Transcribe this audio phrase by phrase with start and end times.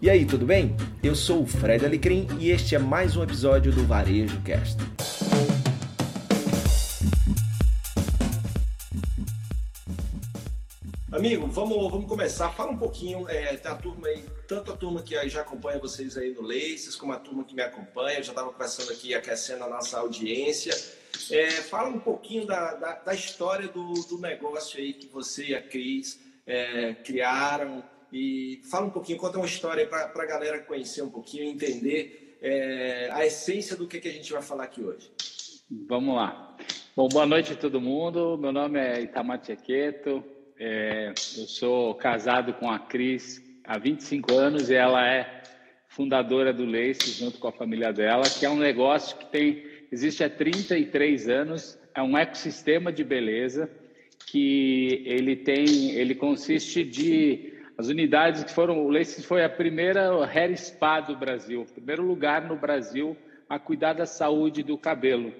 [0.00, 0.76] E aí, tudo bem?
[1.02, 4.76] Eu sou o Fred Alecrim e este é mais um episódio do Varejo Cast.
[11.10, 12.50] Amigo, vamos, vamos começar.
[12.50, 16.34] Fala um pouquinho é, da turma aí, tanto a turma que já acompanha vocês aí
[16.34, 18.18] no Laces, como a turma que me acompanha.
[18.18, 20.74] Eu já estava conversando aqui, aquecendo a nossa audiência.
[21.30, 25.54] É, fala um pouquinho da, da, da história do, do, negócio aí que você e
[25.54, 27.82] a Cris é, criaram,
[28.16, 33.10] e fala um pouquinho, conta uma história para a galera conhecer um pouquinho, entender é,
[33.12, 35.10] a essência do que, que a gente vai falar aqui hoje.
[35.86, 36.56] Vamos lá.
[36.96, 38.38] Bom, boa noite a todo mundo.
[38.38, 40.24] Meu nome é Itamar Tchequeto.
[40.58, 45.42] É, eu sou casado com a Cris há 25 anos e ela é
[45.86, 49.62] fundadora do Lace junto com a família dela, que é um negócio que tem
[49.92, 53.70] existe há 33 anos, é um ecossistema de beleza
[54.26, 60.24] que ele tem, ele consiste de as unidades que foram, o Laces foi a primeira
[60.24, 63.16] hair spa do Brasil, primeiro lugar no Brasil
[63.48, 65.32] a cuidar da saúde do cabelo.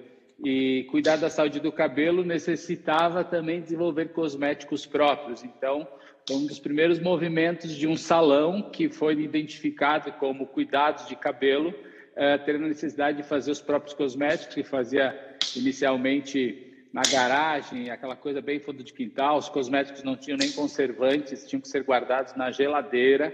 [0.43, 5.43] E cuidar da saúde do cabelo necessitava também desenvolver cosméticos próprios.
[5.43, 5.87] Então,
[6.29, 11.73] um dos primeiros movimentos de um salão que foi identificado como cuidados de cabelo,
[12.15, 18.15] eh, tendo a necessidade de fazer os próprios cosméticos, que fazia inicialmente na garagem, aquela
[18.15, 19.37] coisa bem fundo de quintal.
[19.37, 23.33] Os cosméticos não tinham nem conservantes, tinham que ser guardados na geladeira.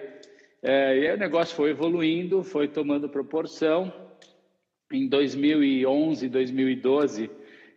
[0.61, 3.93] É, e aí o negócio foi evoluindo, foi tomando proporção.
[4.91, 7.29] Em 2011, 2012,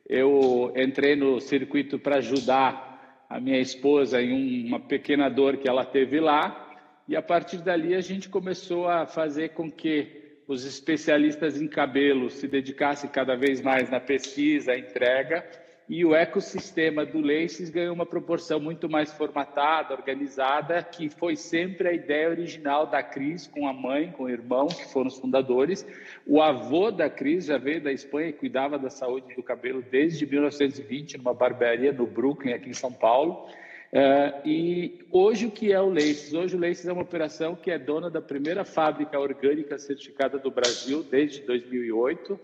[0.09, 5.85] eu entrei no circuito para ajudar a minha esposa em uma pequena dor que ela
[5.85, 6.63] teve lá.
[7.09, 12.31] E a partir dali a gente começou a fazer com que os especialistas em cabelo
[12.31, 15.45] se dedicassem cada vez mais na pesquisa, entrega
[15.89, 21.89] e o ecossistema do Laces ganhou uma proporção muito mais formatada, organizada, que foi sempre
[21.89, 25.87] a ideia original da Cris com a mãe, com o irmão, que foram os fundadores.
[26.27, 30.27] O avô da Cris já veio da Espanha e cuidava da saúde do cabelo desde
[30.27, 33.47] 1920, numa barbearia no Brooklyn, aqui em São Paulo.
[33.93, 36.35] Uh, e hoje o que é o Laces?
[36.35, 40.51] Hoje o Laces é uma operação que é dona da primeira fábrica orgânica certificada do
[40.51, 42.39] Brasil desde 2008.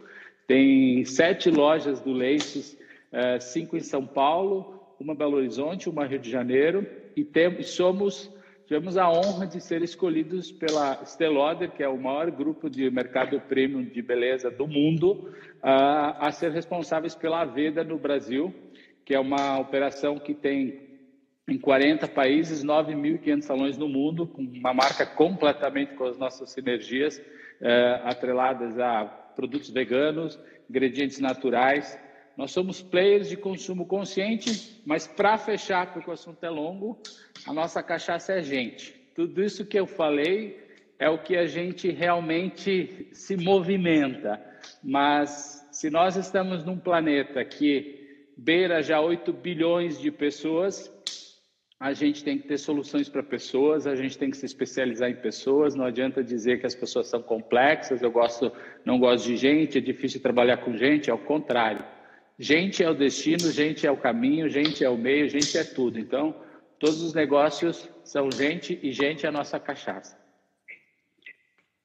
[0.46, 2.81] Tem sete lojas do Laces é,
[3.40, 6.86] cinco em São Paulo, uma Belo Horizonte, uma Rio de Janeiro,
[7.16, 8.30] e temos, somos
[8.66, 13.38] tivemos a honra de ser escolhidos pela Stelloder, que é o maior grupo de mercado
[13.40, 15.30] premium de beleza do mundo,
[15.62, 18.54] a, a ser responsáveis pela Aveda no Brasil,
[19.04, 20.92] que é uma operação que tem
[21.46, 27.20] em 40 países, 9.500 salões no mundo, com uma marca completamente com as nossas sinergias,
[27.60, 30.38] é, atreladas a produtos veganos,
[30.70, 31.98] ingredientes naturais,
[32.36, 36.98] nós somos players de consumo consciente, mas para fechar, porque o assunto é longo,
[37.46, 38.92] a nossa cachaça é gente.
[39.14, 40.62] Tudo isso que eu falei
[40.98, 44.40] é o que a gente realmente se movimenta.
[44.82, 50.90] Mas se nós estamos num planeta que beira já 8 bilhões de pessoas,
[51.78, 55.16] a gente tem que ter soluções para pessoas, a gente tem que se especializar em
[55.16, 55.74] pessoas.
[55.74, 58.52] Não adianta dizer que as pessoas são complexas, eu gosto,
[58.84, 61.84] não gosto de gente, é difícil trabalhar com gente, é o contrário.
[62.38, 65.98] Gente é o destino, gente é o caminho, gente é o meio, gente é tudo.
[65.98, 66.34] Então,
[66.78, 70.18] todos os negócios são gente e gente é a nossa cachaça.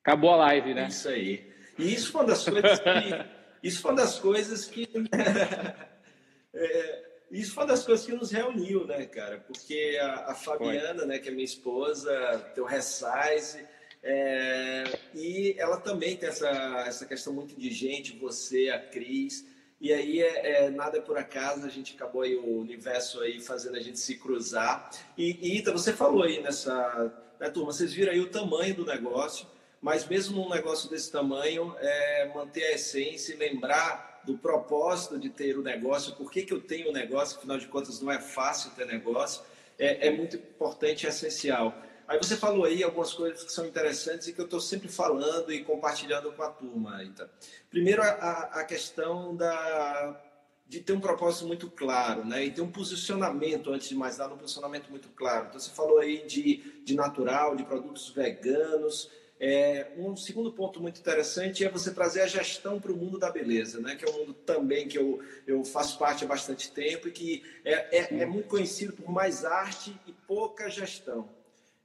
[0.02, 0.88] Acabou a live, né?
[0.88, 1.52] Isso aí.
[1.78, 3.38] E isso foi uma das coisas que.
[3.64, 4.88] Isso foi uma das coisas que.
[6.54, 9.40] é, isso foi uma das coisas que nos reuniu, né, cara?
[9.40, 13.66] Porque a, a Fabiana, né, que é minha esposa, tem o Resize,
[14.04, 16.50] é, e ela também tem essa,
[16.88, 19.46] essa questão muito de gente, você, a Cris.
[19.80, 23.40] E aí, é, é, nada é por acaso, a gente acabou aí o universo aí
[23.40, 24.90] fazendo a gente se cruzar.
[25.16, 27.14] E, e Ita, você falou aí nessa.
[27.40, 29.46] Né, turma, vocês viram aí o tamanho do negócio,
[29.80, 35.30] mas mesmo num negócio desse tamanho, é, manter a essência e lembrar do propósito de
[35.30, 38.20] ter o negócio, por que, que eu tenho o negócio, afinal de contas não é
[38.20, 39.44] fácil ter negócio,
[39.78, 41.74] é, é muito importante e essencial.
[42.08, 45.52] Aí você falou aí algumas coisas que são interessantes e que eu estou sempre falando
[45.52, 47.30] e compartilhando com a turma, Ita.
[47.70, 50.18] Primeiro, a, a questão da,
[50.66, 52.46] de ter um propósito muito claro, né?
[52.46, 55.48] E ter um posicionamento, antes de mais nada, um posicionamento muito claro.
[55.48, 59.12] Então, você falou aí de, de natural, de produtos veganos.
[59.38, 63.30] É, um segundo ponto muito interessante é você trazer a gestão para o mundo da
[63.30, 63.96] beleza, né?
[63.96, 67.44] que é um mundo também que eu, eu faço parte há bastante tempo e que
[67.64, 71.37] é, é, é muito conhecido por mais arte e pouca gestão.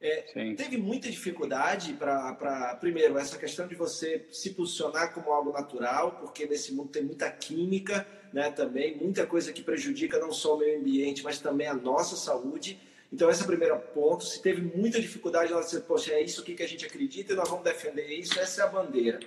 [0.04, 6.18] É, teve muita dificuldade para, primeiro, essa questão de você se posicionar como algo natural,
[6.20, 10.58] porque nesse mundo tem muita química né, também, muita coisa que prejudica não só o
[10.58, 12.80] meio ambiente, mas também a nossa saúde.
[13.12, 14.24] Então, esse é o primeiro ponto.
[14.24, 17.48] Se teve muita dificuldade, nós dissemos, poxa, é isso que a gente acredita e nós
[17.48, 19.20] vamos defender isso, essa é a bandeira.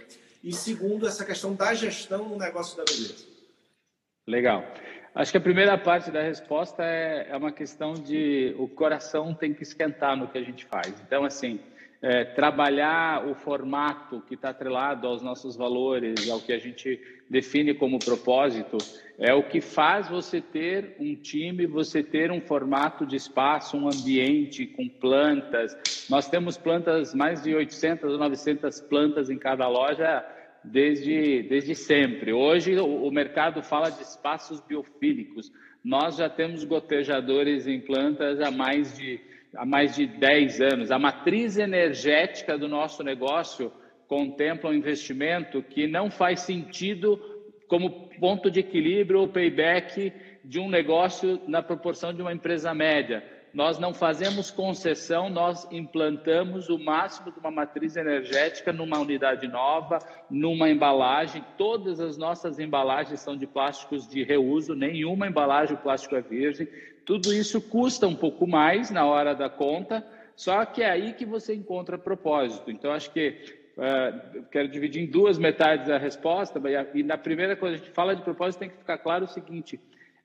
[0.44, 3.26] E segundo, essa questão da gestão no negócio da beleza.
[4.28, 4.62] Legal.
[5.16, 9.54] Acho que a primeira parte da resposta é, é uma questão de o coração tem
[9.54, 10.94] que esquentar no que a gente faz.
[11.08, 11.58] Então, assim,
[12.02, 17.74] é, trabalhar o formato que está atrelado aos nossos valores, ao que a gente define
[17.74, 18.78] como propósito,
[19.18, 23.88] é o que faz você ter um time, você ter um formato de espaço, um
[23.88, 26.08] ambiente com plantas.
[26.10, 30.26] Nós temos plantas, mais de 800 ou 900 plantas em cada loja
[30.72, 32.34] desde, desde sempre.
[32.34, 35.52] Hoje o, mercado fala de espaços biofílicos.
[35.84, 39.20] Nós já temos gotejadores em plantas há mais de
[39.56, 40.92] há mais de 10 anos.
[40.92, 43.72] A matriz energética do nosso negócio
[44.08, 47.20] contempla um investimento que não faz sentido
[47.68, 50.12] como ponto de equilíbrio ou payback
[50.44, 53.24] de um negócio na proporção de uma empresa média.
[53.56, 59.98] Nós não fazemos concessão, nós implantamos o máximo de uma matriz energética numa unidade nova,
[60.30, 61.42] numa embalagem.
[61.58, 66.68] Todas as nossas embalagens são de plásticos de reuso, nenhuma embalagem o plástico é virgem.
[67.06, 70.06] Tudo isso custa um pouco mais na hora da conta,
[70.36, 72.70] só que é aí que você encontra propósito.
[72.70, 73.38] Então, acho que
[73.78, 76.62] uh, quero dividir em duas metades a resposta.
[76.94, 79.80] E na primeira, quando a gente fala de propósito, tem que ficar claro o seguinte: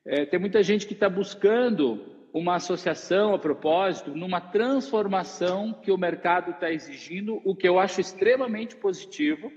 [0.05, 5.99] é, tem muita gente que está buscando uma associação a propósito numa transformação que o
[5.99, 9.51] mercado está exigindo, o que eu acho extremamente positivo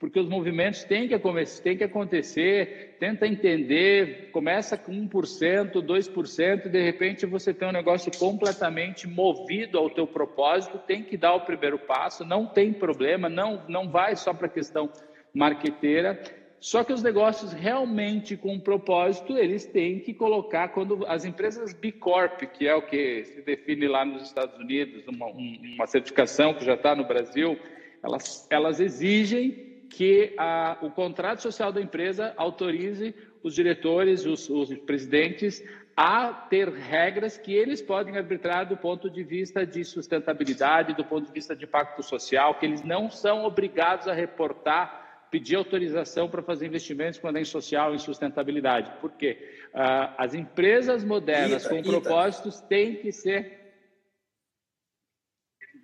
[0.00, 1.18] porque os movimentos têm que,
[1.62, 7.72] têm que acontecer, tenta entender, começa com 1%, 2%, e de repente você tem um
[7.72, 13.28] negócio completamente movido ao teu propósito, tem que dar o primeiro passo, não tem problema,
[13.28, 14.90] não, não vai só para a questão
[15.34, 16.18] marqueteira,
[16.60, 21.90] só que os negócios realmente com propósito, eles têm que colocar, quando as empresas B
[21.90, 26.62] Corp, que é o que se define lá nos Estados Unidos, uma, uma certificação que
[26.62, 27.58] já está no Brasil,
[28.02, 34.72] elas, elas exigem que a, o contrato social da empresa autorize os diretores, os, os
[34.80, 35.64] presidentes,
[35.96, 41.26] a ter regras que eles podem arbitrar do ponto de vista de sustentabilidade, do ponto
[41.26, 44.99] de vista de impacto social, que eles não são obrigados a reportar,
[45.30, 48.92] pedir autorização para fazer investimentos é em social e sustentabilidade.
[49.00, 49.38] Por quê?
[49.72, 51.88] Uh, as empresas modernas Ita, com Ita.
[51.88, 53.58] propósitos têm que ser.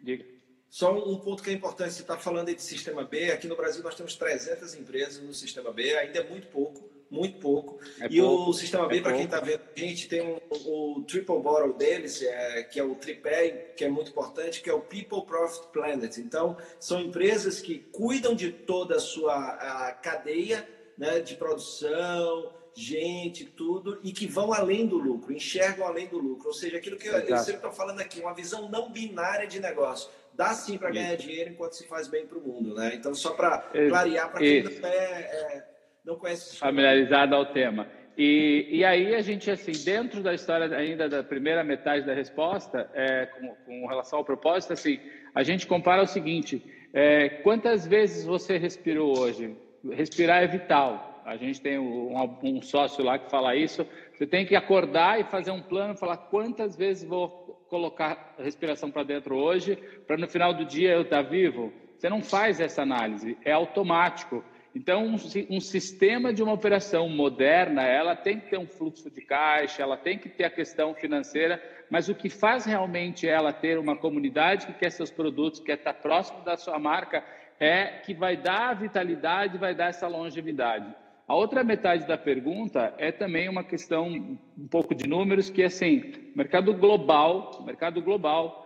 [0.02, 0.24] Diga.
[0.68, 3.56] Só um ponto que é importante, você está falando aí de sistema B, aqui no
[3.56, 7.78] Brasil nós temos 300 empresas no sistema B, ainda é muito pouco, muito pouco.
[8.00, 10.38] É e pouco, o sistema é B, para quem está vendo, a gente tem um,
[10.50, 14.74] o triple bottle deles, é, que é o tripé, que é muito importante, que é
[14.74, 16.18] o People Profit Planet.
[16.18, 20.68] Então, são empresas que cuidam de toda a sua a cadeia
[20.98, 26.48] né, de produção, gente, tudo, e que vão além do lucro, enxergam além do lucro.
[26.48, 29.60] Ou seja, aquilo que eu, eu sempre estou falando aqui, uma visão não binária de
[29.60, 32.94] negócio dá sim para ganhar dinheiro enquanto se faz bem para o mundo, né?
[32.94, 35.64] Então, só para clarear para quem não, é, é,
[36.06, 36.56] não conhece...
[36.56, 37.88] Familiarizado ao tema.
[38.16, 42.88] E, e aí a gente, assim, dentro da história ainda da primeira metade da resposta,
[42.94, 45.00] é, com, com, relação ao propósito, assim,
[45.34, 46.64] a gente compara o seguinte,
[46.94, 49.54] é, quantas vezes você respirou hoje?
[49.90, 51.22] Respirar é vital.
[51.26, 53.86] A gente tem um, um sócio lá que fala isso.
[54.14, 57.28] Você tem que acordar e fazer um plano, falar quantas vezes vou
[57.68, 59.76] colocar respiração para dentro hoje,
[60.06, 61.72] para no final do dia eu estar vivo?
[61.98, 64.42] Você não faz essa análise, é automático.
[64.76, 65.16] Então, um,
[65.56, 69.96] um, sistema de uma operação moderna, ela tem que ter um fluxo de caixa, ela
[69.96, 74.66] tem que ter a questão financeira, mas o que faz realmente ela ter uma comunidade
[74.66, 77.24] que quer seus produtos, quer estar próximo da sua marca,
[77.58, 80.94] é que vai dar vitalidade, vai dar essa longevidade.
[81.26, 86.12] A outra metade da pergunta é também uma questão um pouco de números, que assim,
[86.34, 88.65] mercado global, mercado global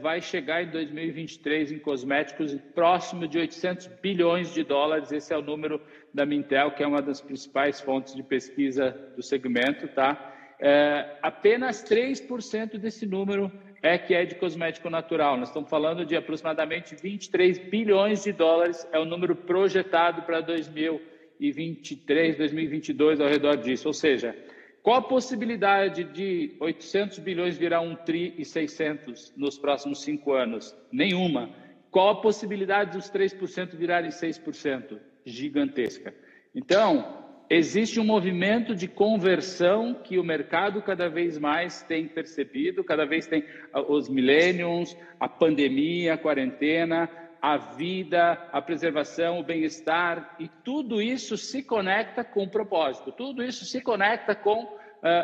[0.00, 5.10] vai chegar em 2023 em cosméticos próximo de 800 bilhões de dólares.
[5.10, 5.80] Esse é o número
[6.14, 10.34] da Mintel, que é uma das principais fontes de pesquisa do segmento, tá?
[10.60, 13.50] É, apenas 3% desse número
[13.82, 15.36] é que é de cosmético natural.
[15.36, 21.18] Nós estamos falando de aproximadamente 23 bilhões de dólares, é o número projetado para 2023.
[21.38, 23.88] 2023, 2022 ao redor disso.
[23.88, 24.36] Ou seja,
[24.82, 30.74] qual a possibilidade de 800 bilhões virar um tri e 600 nos próximos cinco anos?
[30.90, 31.50] Nenhuma.
[31.90, 34.98] Qual a possibilidade dos 3% virarem 6%?
[35.24, 36.14] Gigantesca.
[36.54, 43.04] Então, existe um movimento de conversão que o mercado cada vez mais tem percebido, cada
[43.04, 43.44] vez tem
[43.88, 51.36] os millennials, a pandemia, a quarentena, a vida, a preservação, o bem-estar, e tudo isso
[51.36, 54.78] se conecta com o propósito, tudo isso se conecta com uh,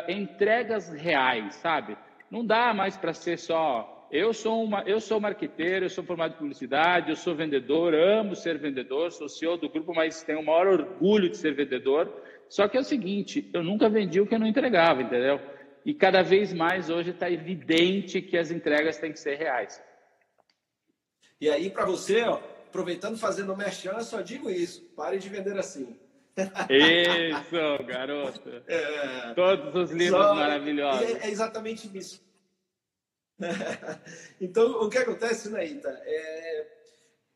[0.09, 1.97] entregas reais, sabe?
[2.29, 4.07] Não dá mais para ser só.
[4.11, 8.35] Eu sou uma, eu sou marqueteiro, eu sou formado em publicidade, eu sou vendedor, amo
[8.35, 12.11] ser vendedor, sou CEO do grupo, mas tenho o maior orgulho de ser vendedor.
[12.47, 15.39] Só que é o seguinte, eu nunca vendi o que eu não entregava, entendeu?
[15.83, 19.83] E cada vez mais hoje está evidente que as entregas têm que ser reais.
[21.39, 25.57] E aí, para você, ó, aproveitando fazendo o merchan, só digo isso: pare de vender
[25.57, 25.97] assim.
[26.69, 28.63] Isso, garoto.
[28.67, 31.01] É, Todos os livros só, maravilhosos.
[31.01, 32.21] É, é, exatamente isso.
[34.39, 35.89] então, o que acontece, né, Ita?
[36.05, 36.67] É,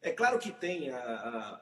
[0.01, 1.61] é claro que tem a, a,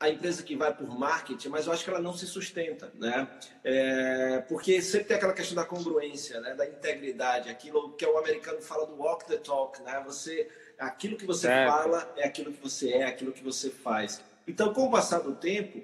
[0.00, 3.28] a, empresa que vai por marketing, mas eu acho que ela não se sustenta, né?
[3.62, 6.54] É, porque sempre tem aquela questão da congruência, né?
[6.54, 10.02] da integridade, aquilo que o americano fala do walk the talk, né?
[10.04, 10.48] Você,
[10.80, 14.22] aquilo que você fala é aquilo que você é, aquilo que você faz.
[14.48, 15.82] Então, com o passar do tempo,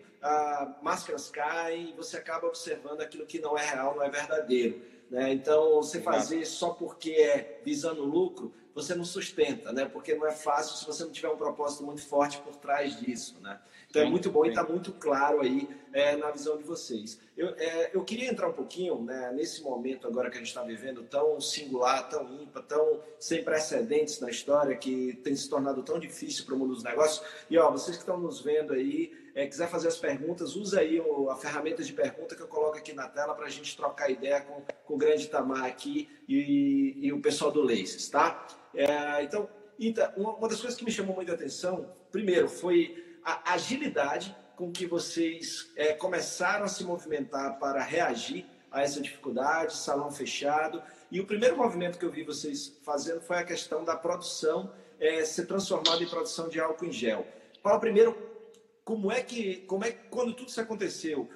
[0.82, 4.80] máscaras caem e você acaba observando aquilo que não é real, não é verdadeiro.
[5.10, 5.32] Né?
[5.32, 9.84] Então, você fazer só porque é visando lucro, você não sustenta, né?
[9.84, 13.36] porque não é fácil se você não tiver um propósito muito forte por trás disso.
[13.40, 13.58] Né?
[13.88, 17.18] Então, é muito bom e está muito claro aí é, na visão de vocês.
[17.34, 20.62] Eu, é, eu queria entrar um pouquinho né, nesse momento agora que a gente está
[20.62, 25.98] vivendo, tão singular, tão ímpar, tão sem precedentes na história, que tem se tornado tão
[25.98, 27.26] difícil para o mundo dos negócios.
[27.48, 31.00] E, ó, vocês que estão nos vendo aí, é, quiser fazer as perguntas, usa aí
[31.00, 34.10] o, a ferramenta de pergunta que eu coloco aqui na tela para a gente trocar
[34.10, 38.46] ideia com, com o grande Tamar aqui e, e o pessoal do Laces, tá?
[38.74, 39.48] É, então,
[39.78, 44.72] Ita, uma, uma das coisas que me chamou muita atenção, primeiro, foi a agilidade com
[44.72, 50.82] que vocês é, começaram a se movimentar para reagir a essa dificuldade, salão fechado.
[51.10, 55.24] E o primeiro movimento que eu vi vocês fazendo foi a questão da produção é,
[55.24, 57.26] ser transformada em produção de álcool em gel.
[57.62, 58.16] Fala primeiro
[58.82, 61.28] como é que, como é quando tudo isso aconteceu,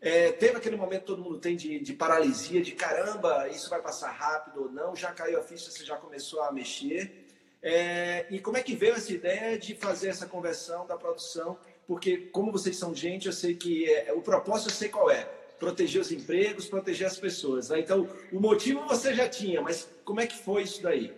[0.00, 4.10] é, teve aquele momento todo mundo tem de, de, paralisia, de caramba, isso vai passar
[4.10, 4.96] rápido ou não?
[4.96, 7.28] Já caiu a ficha, você já começou a mexer?
[7.62, 11.56] É, e como é que veio essa ideia de fazer essa conversão da produção?
[11.92, 15.28] Porque, como vocês são gente, eu sei que é, o propósito eu sei qual é:
[15.58, 17.68] proteger os empregos, proteger as pessoas.
[17.68, 17.80] Né?
[17.80, 21.12] Então, o motivo você já tinha, mas como é que foi isso daí?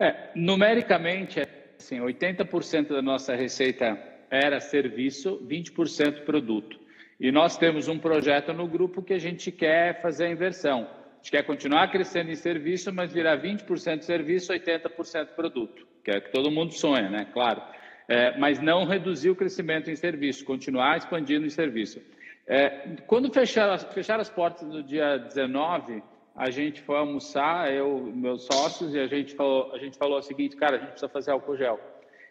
[0.00, 1.42] É, numericamente,
[1.78, 6.80] assim, 80% da nossa receita era serviço, 20% produto.
[7.20, 10.88] E nós temos um projeto no grupo que a gente quer fazer a inversão.
[10.88, 16.22] A gente quer continuar crescendo em serviço, mas virar 20% serviço, 80% produto, que é
[16.22, 17.26] que todo mundo sonha, né?
[17.34, 17.60] Claro.
[18.08, 22.00] É, mas não reduzir o crescimento em serviço, continuar expandindo em serviço.
[22.46, 26.02] É, quando fecharam fecharam as portas no dia 19,
[26.34, 30.22] a gente foi almoçar, eu meus sócios, e a gente falou, a gente falou o
[30.22, 31.78] seguinte, cara, a gente precisa fazer álcool gel.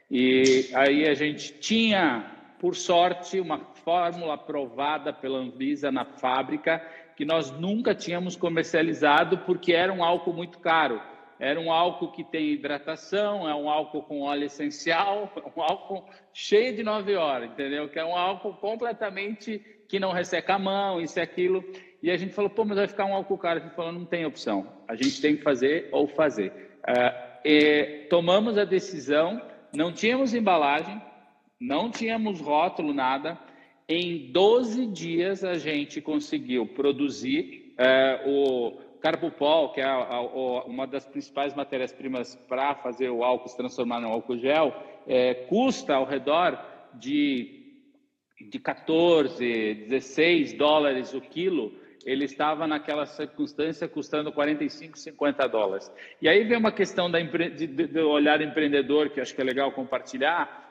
[0.09, 2.25] E aí a gente tinha,
[2.57, 6.81] por sorte, uma fórmula aprovada pela Anvisa na fábrica
[7.17, 11.01] que nós nunca tínhamos comercializado porque era um álcool muito caro.
[11.39, 16.75] Era um álcool que tem hidratação, é um álcool com óleo essencial, um álcool cheio
[16.75, 17.87] de nove horas, entendeu?
[17.89, 21.63] Que é um álcool completamente que não resseca a mão, isso e aquilo.
[22.01, 23.59] E a gente falou, pô, mas vai ficar um álcool caro.
[23.59, 24.67] A gente falou, não tem opção.
[24.87, 26.51] A gente tem que fazer ou fazer.
[26.83, 29.41] Uh, tomamos a decisão
[29.73, 31.01] não tínhamos embalagem,
[31.59, 33.37] não tínhamos rótulo, nada.
[33.87, 40.21] Em 12 dias a gente conseguiu produzir é, o Carbopol, que é a, a,
[40.65, 44.73] uma das principais matérias-primas para fazer o álcool se transformar no álcool gel,
[45.07, 46.59] é, custa ao redor
[46.93, 47.83] de,
[48.49, 55.91] de 14, 16 dólares o quilo ele estava naquela circunstância custando 45, 50 dólares.
[56.21, 60.66] E aí vem uma questão da do olhar empreendedor que acho que é legal compartilhar.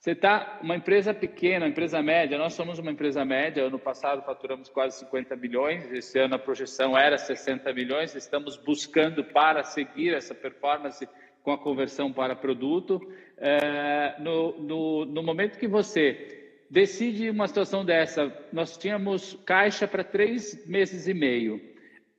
[0.00, 2.38] Você está uma empresa pequena, uma empresa média.
[2.38, 3.62] Nós somos uma empresa média.
[3.62, 5.92] Ano passado faturamos quase 50 bilhões.
[5.92, 8.14] Esse ano a projeção era 60 milhões.
[8.14, 11.06] Estamos buscando para seguir essa performance
[11.42, 12.98] com a conversão para produto.
[13.36, 20.02] É, no, no, no momento que você decide uma situação dessa, nós tínhamos caixa para
[20.02, 21.60] três meses e meio.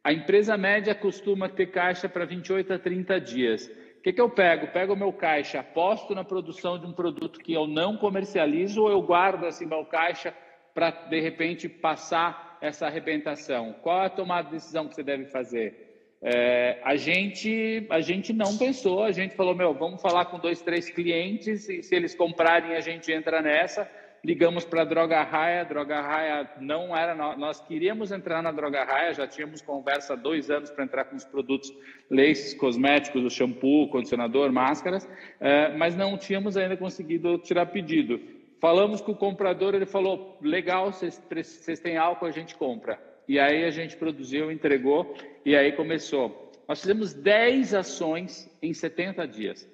[0.03, 3.71] A empresa média costuma ter caixa para 28 a 30 dias.
[4.01, 4.65] O que, que eu pego?
[4.65, 8.89] Pego o meu caixa, aposto na produção de um produto que eu não comercializo ou
[8.89, 10.33] eu guardo assim meu caixa
[10.73, 13.75] para, de repente, passar essa arrebentação?
[13.83, 16.15] Qual é a tomada de decisão que você deve fazer?
[16.19, 20.63] É, a, gente, a gente não pensou, a gente falou, meu, vamos falar com dois,
[20.63, 23.87] três clientes e se eles comprarem a gente entra nessa
[24.23, 29.13] ligamos para a Droga Raia, Droga Raia não era, nós queríamos entrar na Droga Raia,
[29.13, 31.73] já tínhamos conversa há dois anos para entrar com os produtos
[32.09, 35.09] leis, cosméticos, o shampoo, condicionador, máscaras,
[35.39, 38.19] eh, mas não tínhamos ainda conseguido tirar pedido.
[38.59, 42.99] Falamos com o comprador, ele falou, legal, vocês têm álcool, a gente compra.
[43.27, 46.51] E aí a gente produziu, entregou, e aí começou.
[46.67, 49.67] Nós fizemos 10 ações em 70 dias.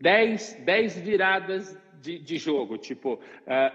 [0.00, 2.78] 10, 10 viradas de, de jogo.
[2.78, 3.20] Tipo, uh,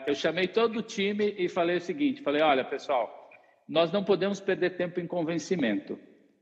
[0.08, 3.30] eu chamei todo o time e falei o seguinte: falei, olha, pessoal,
[3.68, 5.98] nós não podemos perder tempo em convencimento.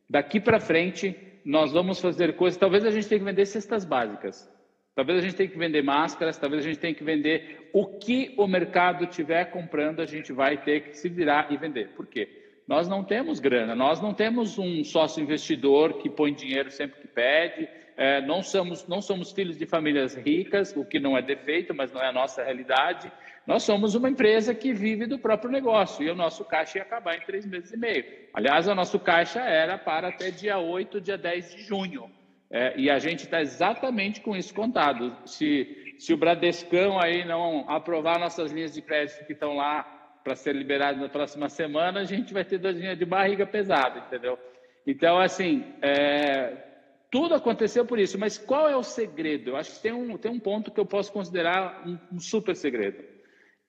[0.10, 2.60] Daqui para frente, nós vamos fazer coisas.
[2.60, 4.52] Talvez a gente tenha que vender cestas básicas.
[4.96, 8.36] Talvez a gente tenha que vender máscaras, talvez a gente tenha que vender o que
[8.38, 11.90] o mercado tiver comprando, a gente vai ter que se virar e vender.
[11.96, 12.30] Por quê?
[12.68, 17.08] Nós não temos grana, nós não temos um sócio investidor que põe dinheiro sempre que
[17.08, 21.74] pede, é, não, somos, não somos filhos de famílias ricas, o que não é defeito,
[21.74, 23.12] mas não é a nossa realidade.
[23.46, 27.18] Nós somos uma empresa que vive do próprio negócio e o nosso caixa ia acabar
[27.18, 28.06] em três meses e meio.
[28.34, 32.10] Aliás, o nosso caixa era para até dia 8, dia 10 de junho.
[32.50, 35.16] É, e a gente está exatamente com isso contado.
[35.26, 39.84] Se, se o Bradescão aí não aprovar nossas linhas de crédito que estão lá
[40.24, 44.40] para ser liberadas na próxima semana, a gente vai ter dorzinha de barriga pesada, entendeu?
[44.86, 46.73] Então, assim, é,
[47.14, 49.52] tudo aconteceu por isso, mas qual é o segredo?
[49.52, 52.56] Eu acho que tem um, tem um ponto que eu posso considerar um, um super
[52.56, 53.04] segredo: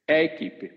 [0.08, 0.72] é a equipe.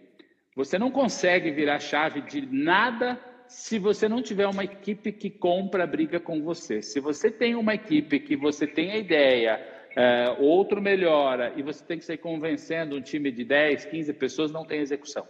[0.53, 5.86] Você não consegue virar chave de nada se você não tiver uma equipe que compra
[5.86, 6.81] a briga com você.
[6.81, 11.81] Se você tem uma equipe que você tem a ideia, é, outro melhora, e você
[11.81, 15.25] tem que sair convencendo um time de 10, 15 pessoas, não tem execução.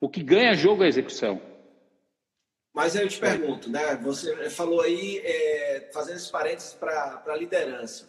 [0.00, 1.42] O que ganha jogo é execução.
[2.78, 3.96] Mas eu te pergunto, né?
[3.96, 8.08] Você falou aí, é, fazendo esses parênteses para a liderança.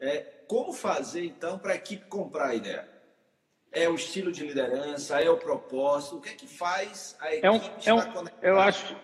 [0.00, 0.16] É,
[0.48, 2.88] como fazer, então, para a equipe comprar a ideia?
[3.70, 6.16] É o estilo de liderança, é o propósito?
[6.16, 8.46] O que é que faz a equipe é um, estar é um, conectada?
[8.48, 8.96] Eu acho,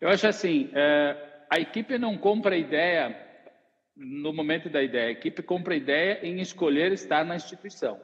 [0.00, 3.16] eu acho assim, é, a equipe não compra a ideia
[3.94, 5.06] no momento da ideia.
[5.06, 8.00] A equipe compra a ideia em escolher estar na instituição.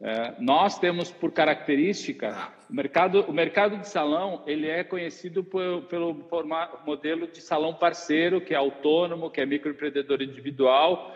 [0.00, 5.82] É, nós temos por característica o mercado, o mercado de salão ele é conhecido por,
[5.84, 6.14] pelo
[6.84, 11.14] modelo de salão parceiro, que é autônomo, que é microempreendedor individual.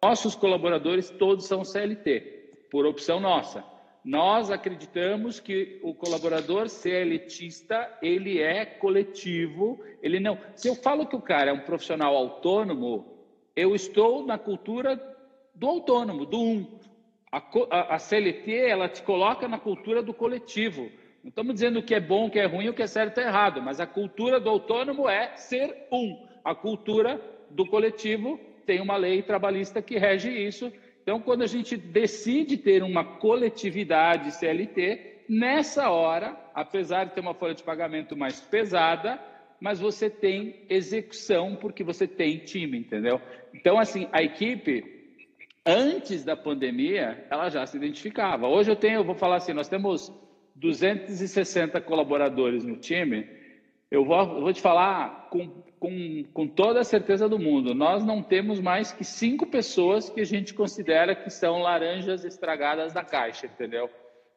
[0.00, 3.64] Nossos colaboradores todos são CLT, por opção nossa.
[4.04, 10.38] Nós acreditamos que o colaborador CLTista ele é coletivo, ele não.
[10.54, 13.06] Se eu falo que o cara é um profissional autônomo,
[13.56, 15.00] eu estou na cultura
[15.54, 16.78] do autônomo, do um.
[17.32, 20.92] A, a, CLT, ela te coloca na cultura do coletivo.
[21.24, 23.18] Não estamos dizendo o que é bom, o que é ruim, o que é certo
[23.18, 26.26] e errado, mas a cultura do autônomo é ser um.
[26.44, 27.18] A cultura
[27.48, 30.70] do coletivo tem uma lei trabalhista que rege isso.
[31.02, 37.34] Então, quando a gente decide ter uma coletividade CLT, nessa hora, apesar de ter uma
[37.34, 39.18] folha de pagamento mais pesada,
[39.58, 43.22] mas você tem execução porque você tem time, entendeu?
[43.54, 45.01] Então, assim, a equipe
[45.64, 48.48] antes da pandemia, ela já se identificava.
[48.48, 50.12] Hoje eu tenho, eu vou falar assim, nós temos
[50.56, 53.26] 260 colaboradores no time.
[53.90, 55.48] Eu vou, eu vou te falar com,
[55.78, 60.20] com, com toda a certeza do mundo, nós não temos mais que cinco pessoas que
[60.20, 63.90] a gente considera que são laranjas estragadas da caixa, entendeu?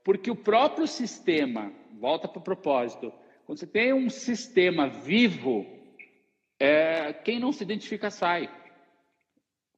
[0.03, 3.13] Porque o próprio sistema, volta para o propósito,
[3.45, 5.65] quando você tem um sistema vivo,
[6.59, 8.49] é, quem não se identifica sai.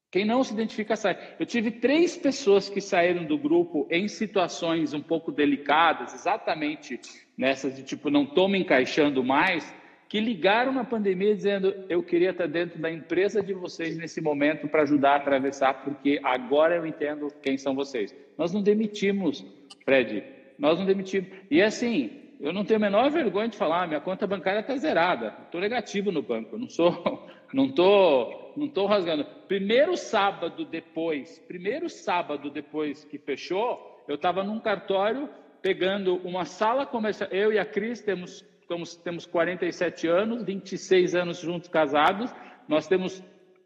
[0.09, 1.17] Quem não se identifica sai.
[1.37, 6.99] Eu tive três pessoas que saíram do grupo em situações um pouco delicadas, exatamente
[7.37, 9.73] nessas de tipo, não estou me encaixando mais,
[10.07, 14.67] que ligaram na pandemia dizendo: eu queria estar dentro da empresa de vocês nesse momento
[14.69, 18.15] para ajudar a atravessar, porque agora eu entendo quem são vocês.
[18.37, 19.45] Nós não demitimos,
[19.83, 20.23] Fred,
[20.57, 21.29] nós não demitimos.
[21.51, 25.35] E assim, eu não tenho a menor vergonha de falar, minha conta bancária está zerada,
[25.45, 29.25] estou negativo no banco, não sou, não estou, não estou rasgando.
[29.47, 35.29] Primeiro sábado depois, primeiro sábado depois que fechou, eu estava num cartório
[35.61, 37.29] pegando uma sala comercial.
[37.31, 42.33] Eu e a Cris temos, temos, temos 47 anos, 26 anos juntos casados.
[42.67, 43.23] Nós temos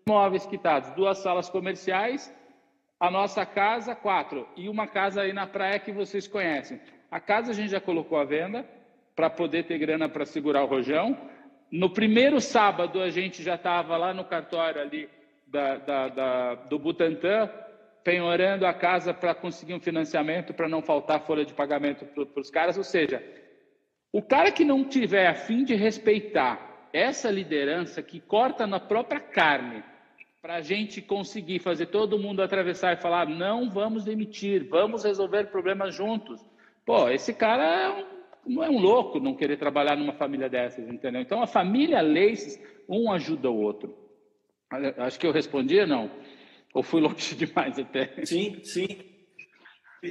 [0.07, 2.33] imóveis quitados, duas salas comerciais,
[2.99, 6.79] a nossa casa, quatro, e uma casa aí na praia que vocês conhecem.
[7.09, 8.65] A casa a gente já colocou à venda
[9.15, 11.17] para poder ter grana para segurar o rojão.
[11.71, 15.09] No primeiro sábado a gente já estava lá no cartório ali
[15.47, 17.49] da, da, da, do Butantã,
[18.03, 22.49] penhorando a casa para conseguir um financiamento, para não faltar folha de pagamento para os
[22.49, 22.77] caras.
[22.77, 23.23] Ou seja,
[24.11, 29.21] o cara que não tiver a fim de respeitar essa liderança que corta na própria
[29.21, 29.81] carne,
[30.41, 35.45] para a gente conseguir fazer todo mundo atravessar e falar: não vamos demitir, vamos resolver
[35.45, 36.43] problemas juntos.
[36.85, 38.05] Pô, esse cara é um,
[38.45, 41.21] não é um louco não querer trabalhar numa família dessas, entendeu?
[41.21, 43.95] Então, a família Leis, um ajuda o outro.
[44.97, 46.09] Acho que eu respondi, não?
[46.73, 48.25] Ou fui longe demais até?
[48.25, 48.87] Sim, sim.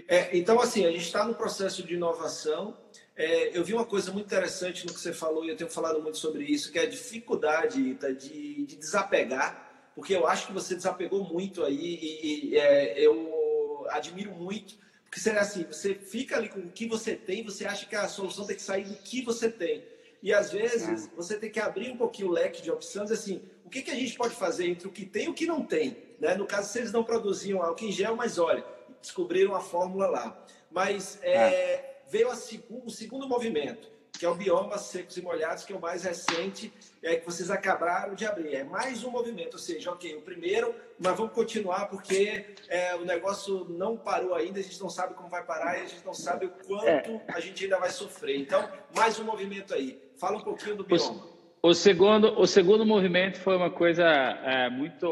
[0.07, 2.77] É, então, assim, a gente está no processo de inovação.
[3.16, 6.01] É, eu vi uma coisa muito interessante no que você falou, e eu tenho falado
[6.01, 10.53] muito sobre isso, que é a dificuldade, Ita, de, de desapegar, porque eu acho que
[10.53, 14.77] você desapegou muito aí, e, e é, eu admiro muito,
[15.11, 18.07] porque seria assim, você fica ali com o que você tem, você acha que a
[18.07, 19.85] solução tem que sair do que você tem.
[20.23, 21.11] E às vezes é.
[21.16, 23.94] você tem que abrir um pouquinho o leque de opções, assim, o que, que a
[23.94, 25.96] gente pode fazer entre o que tem e o que não tem?
[26.20, 26.37] Né?
[26.37, 28.64] No caso, se eles não produziam álcool em gel, mas olha,
[29.01, 30.46] descobriram a fórmula lá.
[30.70, 35.73] Mas é, é veio o segundo movimento, que é o bioma secos e molhados, que
[35.73, 38.54] é o mais recente, é que vocês acabaram de abrir.
[38.54, 43.04] É mais um movimento, ou seja, ok, o primeiro, mas vamos continuar porque é, o
[43.04, 46.14] negócio não parou ainda, a gente não sabe como vai parar e a gente não
[46.14, 47.24] sabe o quanto é.
[47.28, 48.38] a gente ainda vai sofrer.
[48.38, 50.00] Então, mais um movimento aí.
[50.18, 51.26] Fala um pouquinho do bioma.
[51.62, 55.06] O, o segundo, o segundo movimento foi uma coisa é, muito,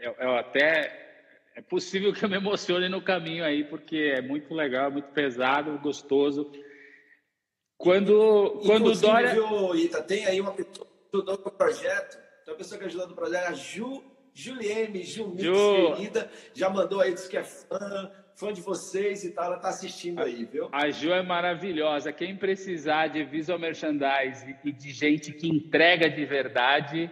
[0.00, 1.06] eu, eu até
[1.54, 5.78] é possível que eu me emocione no caminho aí, porque é muito legal, muito pesado,
[5.78, 6.50] gostoso.
[7.76, 9.34] Quando, quando o Dória.
[9.34, 13.14] Viu, Ita, tem aí uma pessoa ajudou no projeto, tem uma pessoa que ajudou no
[13.14, 14.02] projeto, a Ju,
[14.34, 15.94] Juliene, Ju, Ju.
[15.94, 19.68] querida, já mandou aí, disse que é fã, fã de vocês e tal, ela está
[19.68, 20.68] assistindo aí, viu?
[20.72, 22.12] A Ju é maravilhosa.
[22.12, 27.10] Quem precisar de visual merchandising e de gente que entrega de verdade,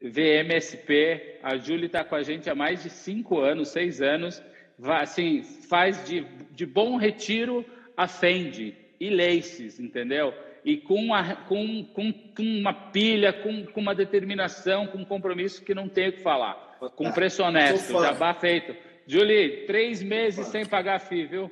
[0.00, 4.42] VMSP, a Júlia está com a gente há mais de cinco anos, seis anos,
[4.82, 7.64] assim, faz de, de bom retiro
[7.96, 10.34] a Fendi e laces, entendeu?
[10.66, 15.64] E com uma, com, com, com uma pilha, com, com uma determinação, com um compromisso
[15.64, 16.76] que não tem o que falar.
[16.96, 18.74] Com preço honesto, jabá feito.
[19.06, 21.50] Julie, três meses sem pagar FII, viu?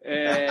[0.00, 0.46] É,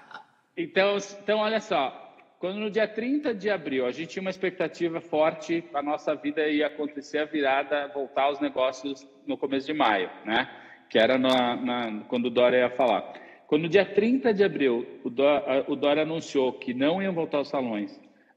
[0.56, 4.98] então, então, olha só, quando no dia 30 de abril a gente tinha uma expectativa
[5.02, 10.08] forte, a nossa vida ia acontecer a virada, voltar aos negócios no começo de maio,
[10.24, 10.48] né?
[10.88, 13.22] Que era na, na, quando o Dória ia falar.
[13.46, 17.38] Quando no dia 30 de abril o Dória, o Dória anunciou que não iam voltar
[17.38, 17.92] aos salões,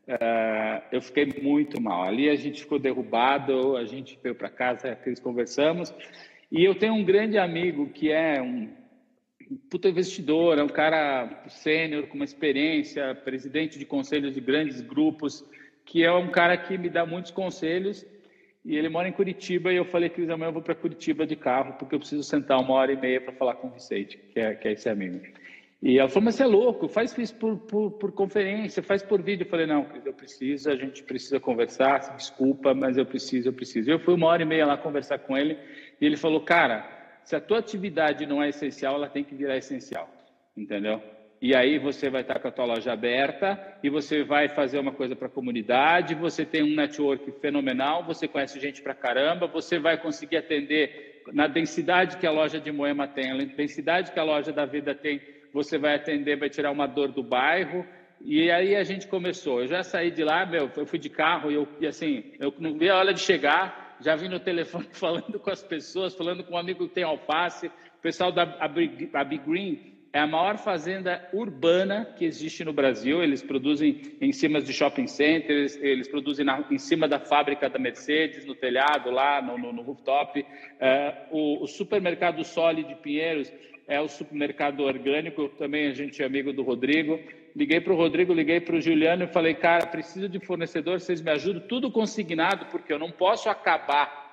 [0.08, 2.04] uh, eu fiquei muito mal.
[2.04, 5.94] Ali a gente ficou derrubado, a gente veio para casa, eles conversamos.
[6.52, 8.70] E eu tenho um grande amigo que é um
[9.70, 15.46] puta investidor, é um cara sênior com uma experiência, presidente de conselhos de grandes grupos,
[15.86, 18.06] que é um cara que me dá muitos conselhos.
[18.68, 21.38] E ele mora em Curitiba e eu falei, Cris, amanhã eu vou para Curitiba de
[21.38, 24.42] carro porque eu preciso sentar uma hora e meia para falar com o Vicente, que
[24.42, 25.22] é, que é esse amigo.
[25.82, 29.22] E ela falou, mas você é louco, faz isso por, por, por conferência, faz por
[29.22, 29.46] vídeo.
[29.46, 33.54] Eu falei, não, Cris, eu preciso, a gente precisa conversar, desculpa, mas eu preciso, eu
[33.54, 33.90] preciso.
[33.90, 35.58] Eu fui uma hora e meia lá conversar com ele
[36.02, 36.86] e ele falou, cara,
[37.24, 40.10] se a tua atividade não é essencial, ela tem que virar essencial,
[40.58, 41.02] entendeu?
[41.40, 44.92] E aí você vai estar com a tua loja aberta e você vai fazer uma
[44.92, 49.78] coisa para a comunidade, você tem um network fenomenal, você conhece gente para caramba, você
[49.78, 54.24] vai conseguir atender na densidade que a loja de Moema tem, na densidade que a
[54.24, 55.22] loja da Vida tem,
[55.54, 57.86] você vai atender, vai tirar uma dor do bairro.
[58.22, 59.62] E aí a gente começou.
[59.62, 62.52] Eu já saí de lá, meu, eu fui de carro e, eu, e assim, eu
[62.58, 66.44] não vi a hora de chegar, já vim no telefone falando com as pessoas, falando
[66.44, 67.68] com um amigo que tem alface.
[67.68, 73.22] O pessoal da Big Green é a maior fazenda urbana que existe no Brasil.
[73.22, 77.78] Eles produzem em cima de shopping centers, eles produzem na, em cima da fábrica da
[77.78, 80.46] Mercedes, no telhado, lá no, no, no rooftop.
[80.80, 83.52] É, o, o, supermercado Soli de Pinheiros
[83.88, 87.20] é o supermercado orgânico, também a gente é amigo do Rodrigo.
[87.56, 91.22] Liguei para o Rodrigo, liguei para o Juliano e falei, cara, preciso de fornecedor, vocês
[91.22, 94.28] me ajudam, tudo consignado, porque eu não posso acabar.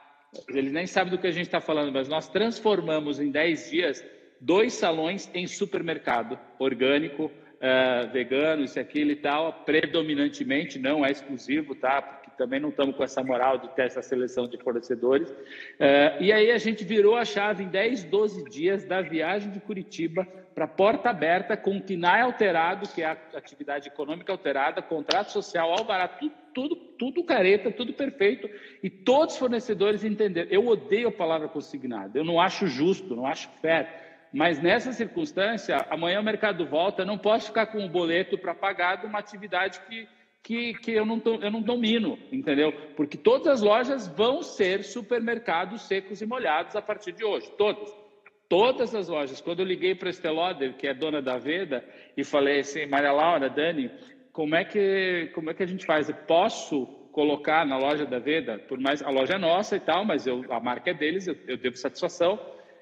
[0.48, 4.04] Eles nem sabem do que a gente está falando, mas nós transformamos em 10 dias
[4.40, 7.30] dois salões em supermercado orgânico,
[7.64, 12.02] uh, vegano, isso, aquilo e tal, predominantemente, não é exclusivo, tá?
[12.02, 15.30] Porque também não estamos com essa moral de ter essa seleção de fornecedores.
[15.30, 19.60] Uh, e aí a gente virou a chave em 10, 12 dias da viagem de
[19.60, 25.32] Curitiba para porta aberta, com o KINAI alterado, que é a atividade econômica alterada, contrato
[25.32, 28.48] social, alvará, tudo, tudo, tudo careta, tudo perfeito,
[28.80, 30.48] e todos os fornecedores entenderam.
[30.50, 33.88] Eu odeio a palavra consignado, eu não acho justo, não acho fair,
[34.34, 38.52] mas nessa circunstância, amanhã o mercado volta, eu não posso ficar com um boleto para
[38.52, 40.08] pagar de uma atividade que,
[40.42, 42.72] que, que eu, não, eu não domino, entendeu?
[42.96, 48.04] Porque todas as lojas vão ser supermercados secos e molhados a partir de hoje, todas
[48.48, 49.40] todas as lojas.
[49.40, 51.84] Quando eu liguei para a Esteloder, que é dona da Veda,
[52.16, 53.90] e falei assim, Maria Laura, Dani,
[54.32, 56.08] como é que, como é que a gente faz?
[56.08, 60.04] Eu posso colocar na loja da Veda, por mais a loja é nossa e tal,
[60.04, 62.38] mas eu, a marca é deles, eu, eu devo satisfação.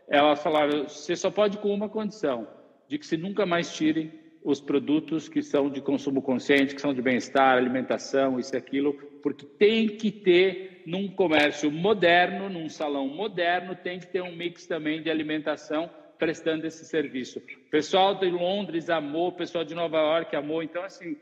[0.08, 2.46] Elas falaram, você só pode com uma condição,
[2.88, 4.12] de que se nunca mais tirem
[4.44, 8.92] os produtos que são de consumo consciente, que são de bem-estar, alimentação, isso e aquilo,
[9.22, 14.66] porque tem que ter num comércio moderno, num salão moderno, tem que ter um mix
[14.66, 15.88] também de alimentação
[16.18, 17.38] prestando esse serviço.
[17.38, 20.62] O pessoal de Londres amou, o pessoal de Nova York amou.
[20.62, 21.16] Então, assim,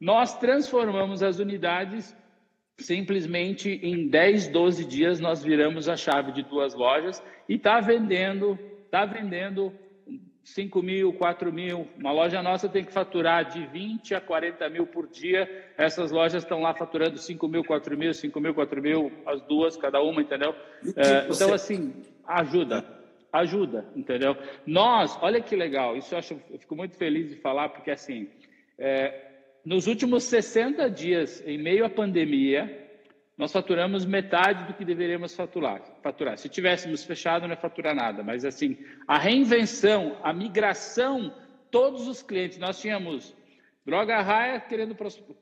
[0.00, 2.16] nós transformamos as unidades
[2.82, 8.58] simplesmente em 10, 12 dias nós viramos a chave de duas lojas e está vendendo,
[8.84, 9.72] está vendendo
[10.44, 11.88] 5 mil, 4 mil.
[11.96, 15.48] Uma loja nossa tem que faturar de 20 a 40 mil por dia.
[15.78, 19.76] Essas lojas estão lá faturando 5 mil, 4 mil, 5 mil, 4 mil, as duas,
[19.76, 20.54] cada uma, entendeu?
[20.96, 21.94] É, então, assim,
[22.26, 22.84] ajuda,
[23.32, 24.36] ajuda, entendeu?
[24.66, 28.28] Nós, olha que legal, isso eu, acho, eu fico muito feliz de falar, porque assim,
[28.78, 29.31] é,
[29.64, 32.80] nos últimos 60 dias, em meio à pandemia,
[33.36, 35.82] nós faturamos metade do que deveríamos faturar.
[36.02, 36.36] faturar.
[36.38, 38.22] Se tivéssemos fechado, não ia faturar nada.
[38.22, 41.34] Mas, assim, a reinvenção, a migração,
[41.70, 43.34] todos os clientes, nós tínhamos
[43.84, 44.94] Droga Raia querendo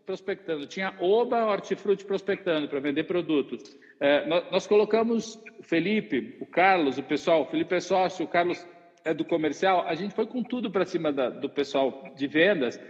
[0.06, 3.78] prospectando, tinha Oba Hortifruti prospectando para vender produtos.
[4.00, 8.28] É, nós, nós, colocamos o Felipe, o Carlos, o pessoal, o Felipe é sócio, o
[8.28, 8.66] Carlos
[9.04, 12.80] é do comercial, a gente foi com tudo para cima da, do pessoal de vendas,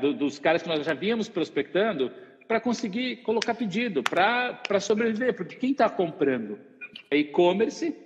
[0.00, 2.10] do, dos caras que nós já vínhamos prospectando,
[2.46, 6.58] para conseguir colocar pedido, para sobreviver, porque quem está comprando
[7.10, 7.96] é e-commerce,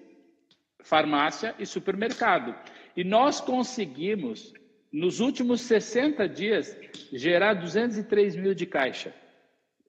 [0.83, 2.55] farmácia e supermercado.
[2.97, 4.53] E nós conseguimos,
[4.93, 6.77] nos últimos 60 dias,
[7.13, 9.15] gerar 203 mil de caixa.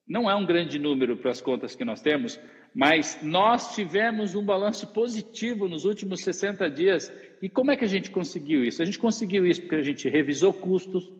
[0.08, 2.40] Não é um grande número para as contas que nós temos,
[2.74, 7.12] mas nós tivemos um balanço positivo nos últimos 60 dias.
[7.42, 8.80] E como é que a gente conseguiu isso?
[8.80, 11.12] A gente conseguiu isso porque a gente revisou custos,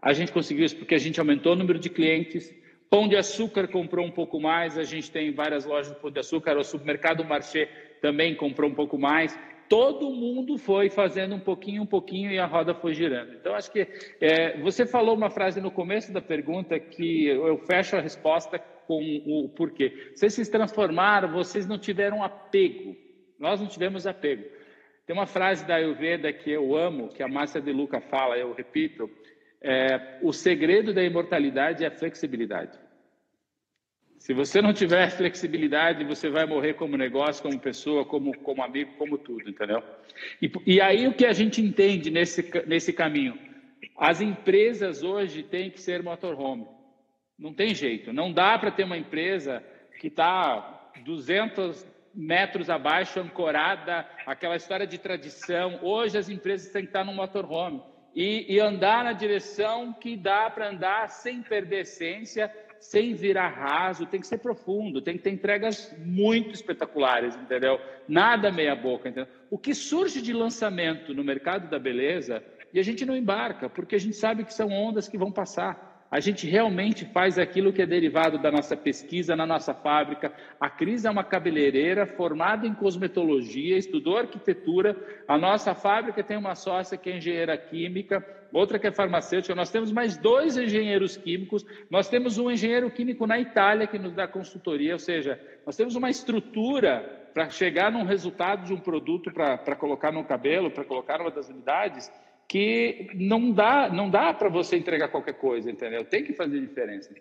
[0.00, 2.52] a gente conseguiu isso porque a gente aumentou o número de clientes,
[2.90, 6.20] Pão de Açúcar comprou um pouco mais, a gente tem várias lojas de Pão de
[6.20, 7.66] Açúcar, o supermercado Marché
[8.00, 9.38] também comprou um pouco mais.
[9.68, 13.34] Todo mundo foi fazendo um pouquinho, um pouquinho e a roda foi girando.
[13.34, 13.86] Então, acho que
[14.18, 19.02] é, você falou uma frase no começo da pergunta que eu fecho a resposta com
[19.26, 20.12] o porquê.
[20.14, 22.96] Vocês se transformaram, vocês não tiveram apego.
[23.38, 24.44] Nós não tivemos apego.
[25.06, 28.54] Tem uma frase da Ayurveda que eu amo, que a Márcia de Luca fala, eu
[28.54, 29.10] repito,
[29.60, 32.78] é, o segredo da imortalidade é a flexibilidade.
[34.18, 38.94] Se você não tiver flexibilidade, você vai morrer como negócio, como pessoa, como, como amigo,
[38.98, 39.82] como tudo, entendeu?
[40.42, 43.38] E, e aí o que a gente entende nesse, nesse caminho?
[43.96, 46.66] As empresas hoje têm que ser motorhome.
[47.38, 48.12] Não tem jeito.
[48.12, 49.62] Não dá para ter uma empresa
[50.00, 55.78] que está 200 metros abaixo, ancorada, aquela história de tradição.
[55.80, 57.80] Hoje as empresas têm que estar no motorhome
[58.14, 64.06] e, e andar na direção que dá para andar sem perder essência, sem virar raso,
[64.06, 67.80] tem que ser profundo, tem que ter entregas muito espetaculares, entendeu?
[68.06, 69.32] Nada meia boca, entendeu?
[69.50, 72.42] O que surge de lançamento no mercado da beleza
[72.72, 75.87] e a gente não embarca, porque a gente sabe que são ondas que vão passar
[76.10, 80.32] a gente realmente faz aquilo que é derivado da nossa pesquisa na nossa fábrica.
[80.58, 84.96] A Cris é uma cabeleireira formada em cosmetologia, estudou arquitetura.
[85.26, 89.54] A nossa fábrica tem uma sócia que é engenheira química, outra que é farmacêutica.
[89.54, 91.66] Nós temos mais dois engenheiros químicos.
[91.90, 95.94] Nós temos um engenheiro químico na Itália que nos dá consultoria, ou seja, nós temos
[95.94, 101.18] uma estrutura para chegar num resultado de um produto para colocar no cabelo, para colocar
[101.18, 102.10] numa das unidades
[102.48, 106.02] que não dá, não dá para você entregar qualquer coisa, entendeu?
[106.04, 107.14] Tem que fazer diferença.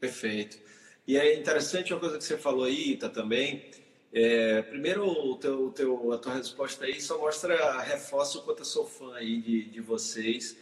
[0.00, 0.58] Perfeito.
[1.06, 3.70] E é interessante uma coisa que você falou aí, Ita, também.
[4.12, 8.64] É, primeiro, o teu, teu, a tua resposta aí só mostra, reforça o quanto eu
[8.64, 10.56] sou fã aí de, de vocês.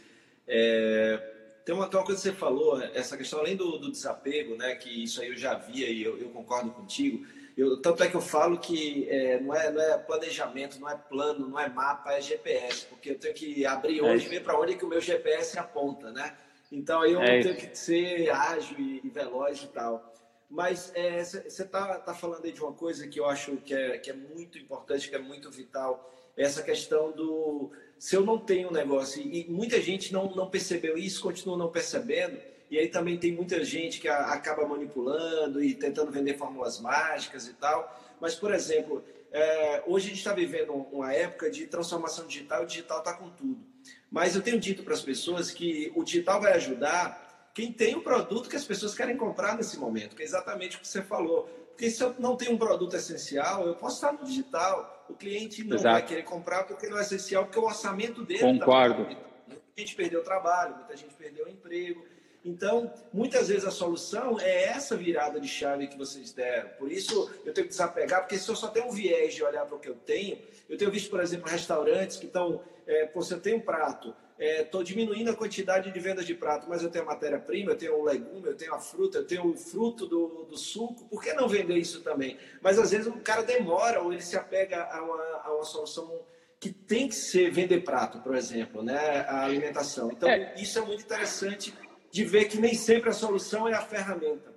[0.46, 1.16] É,
[1.64, 4.90] tem, uma, uma coisa que você falou, essa questão além do, do desapego, né, que
[4.90, 7.24] isso aí eu já via e eu, eu concordo contigo,
[7.56, 10.96] eu, tanto é que eu falo que é, não, é, não é planejamento, não é
[10.96, 14.42] plano, não é mapa, é GPS, porque eu tenho que abrir hoje é e ver
[14.42, 16.36] para onde é que o meu GPS aponta, né?
[16.70, 20.12] Então aí eu é tenho que ser ágil e, e veloz e tal.
[20.50, 23.98] Mas você é, está tá falando aí de uma coisa que eu acho que é,
[23.98, 28.68] que é muito importante, que é muito vital, essa questão do se eu não tenho
[28.68, 32.38] um negócio, e muita gente não, não percebeu isso, continua não percebendo,
[32.70, 37.54] e aí também tem muita gente que acaba manipulando e tentando vender fórmulas mágicas e
[37.54, 38.00] tal.
[38.20, 42.64] Mas, por exemplo, é, hoje a gente está vivendo uma época de transformação digital e
[42.64, 43.64] o digital está com tudo.
[44.10, 48.02] Mas eu tenho dito para as pessoas que o digital vai ajudar quem tem o
[48.02, 51.44] produto que as pessoas querem comprar nesse momento, que é exatamente o que você falou.
[51.70, 55.06] Porque se eu não tenho um produto essencial, eu posso estar no digital.
[55.08, 55.94] O cliente não Exato.
[55.94, 59.04] vai querer comprar porque não é essencial, porque o orçamento dele tá Concordo.
[59.04, 59.10] Tá
[59.48, 62.04] muita gente perdeu o trabalho, muita gente perdeu o emprego.
[62.44, 66.68] Então, muitas vezes a solução é essa virada de chave que vocês deram.
[66.78, 69.64] Por isso, eu tenho que desapegar, porque se eu só tenho um viés de olhar
[69.64, 73.22] para o que eu tenho, eu tenho visto, por exemplo, restaurantes que estão, é, pô,
[73.22, 76.82] se eu tenho um prato, estou é, diminuindo a quantidade de vendas de prato, mas
[76.82, 79.56] eu tenho a matéria-prima, eu tenho o legume, eu tenho a fruta, eu tenho o
[79.56, 82.36] fruto do, do suco, por que não vender isso também?
[82.60, 86.20] Mas às vezes o cara demora ou ele se apega a uma, a uma solução
[86.60, 89.20] que tem que ser vender prato, por exemplo, né?
[89.28, 90.10] A alimentação.
[90.10, 90.54] Então, é.
[90.56, 91.74] isso é muito interessante
[92.14, 94.54] de ver que nem sempre a solução é a ferramenta.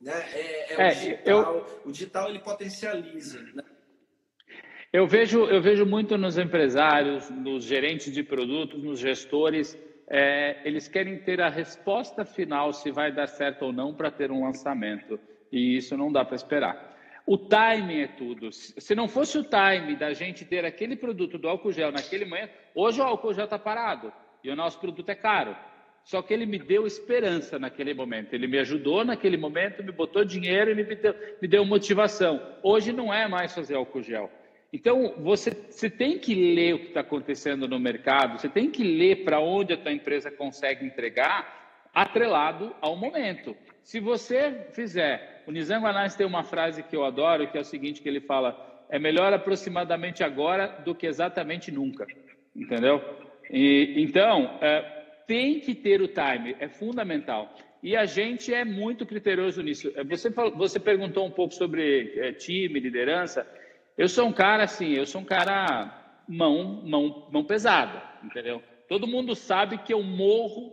[0.00, 0.14] Né?
[0.32, 1.54] É, é, é o digital.
[1.54, 1.80] Eu...
[1.84, 3.42] O digital ele potencializa.
[3.54, 3.62] Né?
[4.90, 10.88] Eu vejo, eu vejo muito nos empresários, nos gerentes de produtos, nos gestores, é, eles
[10.88, 15.20] querem ter a resposta final se vai dar certo ou não para ter um lançamento.
[15.52, 16.96] E isso não dá para esperar.
[17.26, 18.50] O timing é tudo.
[18.50, 22.52] Se não fosse o timing da gente ter aquele produto do álcool gel naquele momento,
[22.74, 24.10] hoje o álcool gel está parado
[24.42, 25.54] e o nosso produto é caro.
[26.04, 28.32] Só que ele me deu esperança naquele momento.
[28.32, 32.40] Ele me ajudou naquele momento, me botou dinheiro e me deu, me deu motivação.
[32.62, 34.30] Hoje não é mais fazer álcool gel.
[34.72, 38.84] Então, você, você tem que ler o que está acontecendo no mercado, você tem que
[38.84, 43.56] ler para onde a tua empresa consegue entregar, atrelado ao momento.
[43.82, 47.64] Se você fizer, o Nizam Guanais tem uma frase que eu adoro, que é o
[47.64, 52.06] seguinte, que ele fala, é melhor aproximadamente agora do que exatamente nunca,
[52.54, 53.02] entendeu?
[53.50, 54.97] E, então, é,
[55.28, 57.54] tem que ter o time, é fundamental.
[57.82, 59.92] E a gente é muito criterioso nisso.
[59.94, 63.46] É, você, você perguntou um pouco sobre é, time, liderança.
[63.96, 68.62] Eu sou um cara assim, eu sou um cara mão, mão, mão pesada, entendeu?
[68.88, 70.72] Todo mundo sabe que eu morro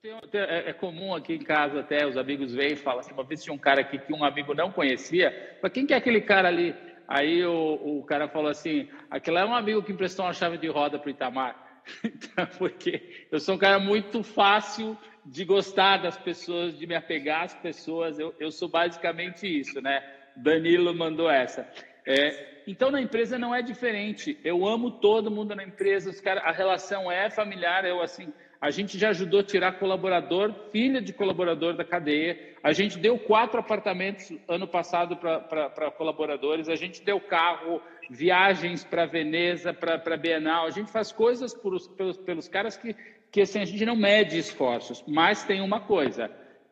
[0.00, 3.24] tenho, é, é, comum aqui em casa até, os amigos vêm e falam assim, uma
[3.24, 6.20] vez tinha um cara aqui que um amigo não conhecia, mas quem que é aquele
[6.20, 6.74] cara ali?
[7.08, 10.68] Aí o, o cara falou assim, aquele é um amigo que emprestou uma chave de
[10.68, 11.65] roda para o Itamar.
[12.04, 17.44] Então, porque eu sou um cara muito fácil de gostar das pessoas, de me apegar
[17.44, 20.02] às pessoas, eu, eu sou basicamente isso, né?
[20.36, 21.68] Danilo mandou essa.
[22.06, 24.38] É, então, na empresa não é diferente.
[24.44, 27.84] Eu amo todo mundo na empresa, os cara, a relação é familiar.
[27.84, 32.54] Eu, assim, a gente já ajudou a tirar colaborador, filha de colaborador da cadeia.
[32.62, 36.68] A gente deu quatro apartamentos ano passado para colaboradores.
[36.68, 40.66] A gente deu carro, viagens para Veneza, para Bienal.
[40.66, 42.96] A gente faz coisas por, pelos, pelos caras que,
[43.30, 45.04] que assim, a gente não mede esforços.
[45.06, 46.30] Mas tem uma coisa: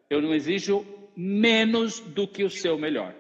[0.09, 3.14] eu não exijo menos do que o seu melhor.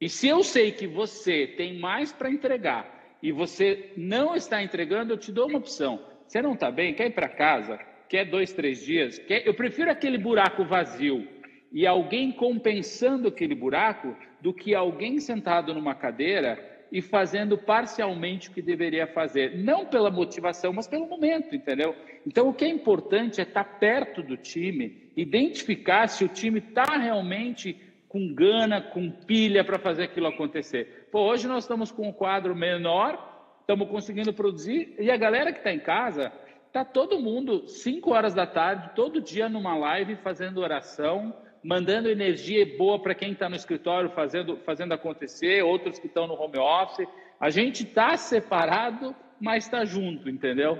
[0.00, 5.12] E se eu sei que você tem mais para entregar e você não está entregando,
[5.12, 6.00] eu te dou uma opção.
[6.26, 6.94] Você não está bem?
[6.94, 7.78] Quer ir para casa?
[8.08, 9.46] Quer dois, três dias, quer...
[9.46, 11.26] eu prefiro aquele buraco vazio
[11.70, 16.58] e alguém compensando aquele buraco do que alguém sentado numa cadeira
[16.90, 21.94] e fazendo parcialmente o que deveria fazer, não pela motivação, mas pelo momento, entendeu?
[22.26, 26.96] Então, o que é importante é estar perto do time, identificar se o time está
[26.96, 27.76] realmente
[28.08, 31.08] com gana, com pilha para fazer aquilo acontecer.
[31.12, 35.58] Pô, hoje nós estamos com um quadro menor, estamos conseguindo produzir, e a galera que
[35.58, 36.32] está em casa
[36.72, 42.76] Tá todo mundo, 5 horas da tarde, todo dia numa live, fazendo oração, mandando energia
[42.76, 47.08] boa para quem está no escritório fazendo, fazendo acontecer, outros que estão no home office.
[47.40, 50.78] A gente está separado, mas está junto, entendeu?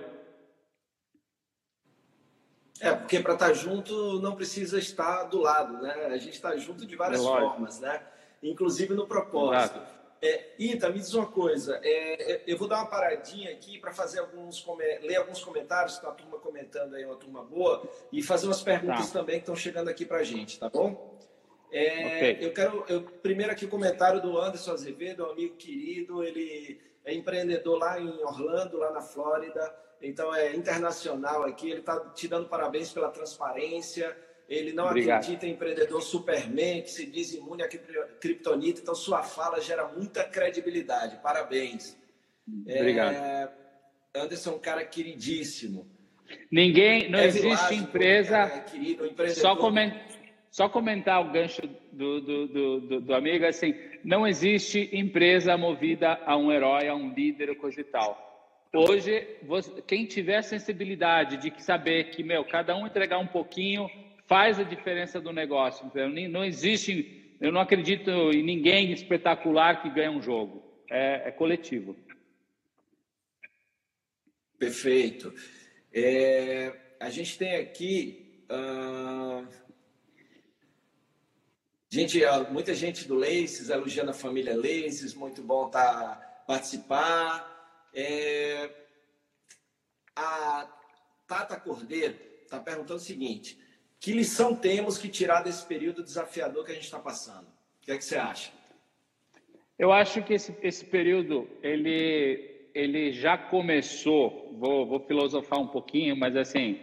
[2.80, 6.06] É, porque para estar tá junto não precisa estar do lado, né?
[6.06, 8.02] A gente está junto de várias é formas, né?
[8.42, 9.78] Inclusive no propósito.
[9.78, 9.97] Exato.
[10.20, 11.80] É, Ita, me diz uma coisa.
[11.82, 14.64] É, é eu vou dar uma paradinha aqui para fazer alguns
[15.00, 19.10] ler alguns comentários que a turma comentando aí, uma turma boa, e fazer umas perguntas
[19.12, 19.20] tá.
[19.20, 21.16] também que estão chegando aqui para a gente, tá bom?
[21.70, 22.38] É, okay.
[22.40, 26.24] Eu quero eu, primeiro aqui o comentário do Anderson Azevedo, um amigo querido.
[26.24, 29.74] Ele é empreendedor lá em Orlando, lá na Flórida.
[30.00, 31.70] Então é internacional aqui.
[31.70, 34.16] Ele está te dando parabéns pela transparência
[34.48, 35.22] ele não Obrigado.
[35.22, 38.80] acredita em empreendedor Superman, que se diz imune a criptonita.
[38.80, 41.20] Então, sua fala gera muita credibilidade.
[41.22, 41.96] Parabéns.
[42.66, 43.14] Obrigado.
[43.14, 43.52] É,
[44.16, 45.86] Anderson é um cara queridíssimo.
[46.50, 48.48] Ninguém, não é existe empresa.
[48.60, 49.94] Querido, só, coment,
[50.50, 56.36] só comentar o gancho do, do, do, do, amigo, assim, não existe empresa movida a
[56.36, 58.26] um herói, a um líder, coisa e tal.
[58.72, 63.90] Hoje, você, quem tiver sensibilidade de saber que, meu, cada um entregar um pouquinho,
[64.28, 65.90] faz a diferença do negócio.
[66.30, 70.62] Não existe, eu não acredito em ninguém espetacular que ganha um jogo.
[70.90, 71.96] É, é coletivo.
[74.58, 75.34] Perfeito.
[75.92, 79.46] É, a gente tem aqui uh,
[81.90, 87.56] gente, muita gente do Laces elogiando a família Laces, muito bom tá participar.
[87.94, 88.70] É,
[90.14, 90.68] a
[91.26, 93.58] Tata Cordeiro está perguntando o seguinte:
[94.00, 97.46] que lição temos que tirar desse período desafiador que a gente está passando?
[97.46, 98.50] O que é que você acha?
[99.78, 104.56] Eu acho que esse, esse período ele, ele já começou.
[104.58, 106.80] Vou, vou filosofar um pouquinho, mas assim,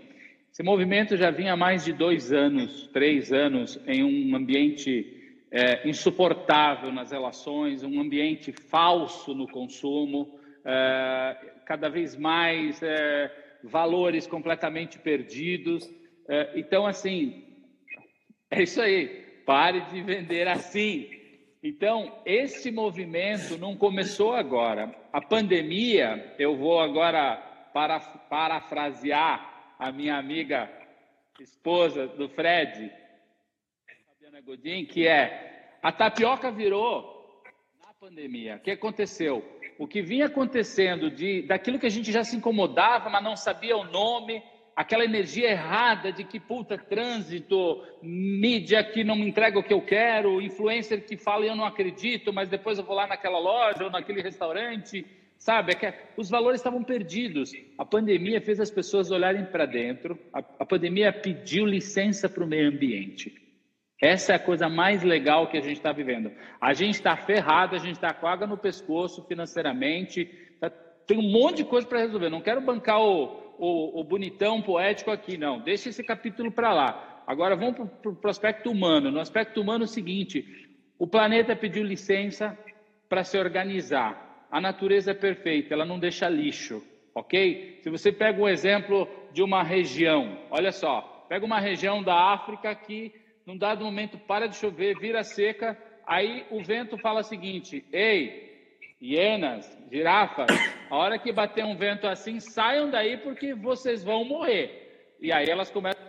[0.51, 5.16] esse movimento já vinha há mais de dois anos, três anos, em um ambiente
[5.51, 13.30] é, insuportável nas relações, um ambiente falso no consumo, é, cada vez mais é,
[13.63, 15.89] valores completamente perdidos.
[16.28, 17.43] É, então, assim,
[18.49, 19.07] é isso aí.
[19.45, 21.09] Pare de vender assim.
[21.61, 24.93] Então, esse movimento não começou agora.
[25.11, 27.38] A pandemia, eu vou agora
[27.73, 30.71] para, parafrasear a minha amiga
[31.39, 32.91] esposa do Fred,
[34.07, 37.43] Fabiana Godin, que é a tapioca virou
[37.86, 38.55] na pandemia.
[38.55, 39.43] O que aconteceu?
[39.78, 43.76] O que vinha acontecendo de daquilo que a gente já se incomodava, mas não sabia
[43.76, 44.41] o nome,
[44.76, 49.82] aquela energia errada de que, puta, trânsito, mídia que não me entrega o que eu
[49.82, 53.86] quero, influencer que fala e eu não acredito, mas depois eu vou lá naquela loja
[53.86, 55.05] ou naquele restaurante,
[55.38, 55.71] sabe?
[55.71, 57.53] É que os valores estavam perdidos.
[57.78, 62.47] A pandemia fez as pessoas olharem para dentro, a, a pandemia pediu licença para o
[62.47, 63.34] meio ambiente.
[64.01, 66.30] Essa é a coisa mais legal que a gente está vivendo.
[66.59, 70.26] A gente está ferrado, a gente está com água no pescoço financeiramente,
[70.59, 72.30] tá, tem um monte de coisa para resolver.
[72.30, 75.60] Não quero bancar o, o, o bonitão poético aqui, não.
[75.60, 77.24] Deixa esse capítulo para lá.
[77.28, 79.12] Agora vamos para o aspecto humano.
[79.12, 80.45] No aspecto humano, é o seguinte:
[80.97, 82.58] o planeta pediu licença
[83.10, 84.47] para se organizar.
[84.51, 86.82] A natureza é perfeita, ela não deixa lixo,
[87.14, 87.80] ok?
[87.82, 92.74] Se você pega um exemplo de uma região, olha só, pega uma região da África
[92.74, 93.12] que,
[93.45, 98.45] num dado momento, para de chover, vira seca, aí o vento fala o seguinte: ei,
[99.01, 100.47] hienas, girafas,
[100.89, 105.15] a hora que bater um vento assim, saiam daí porque vocês vão morrer.
[105.21, 106.03] E aí elas começam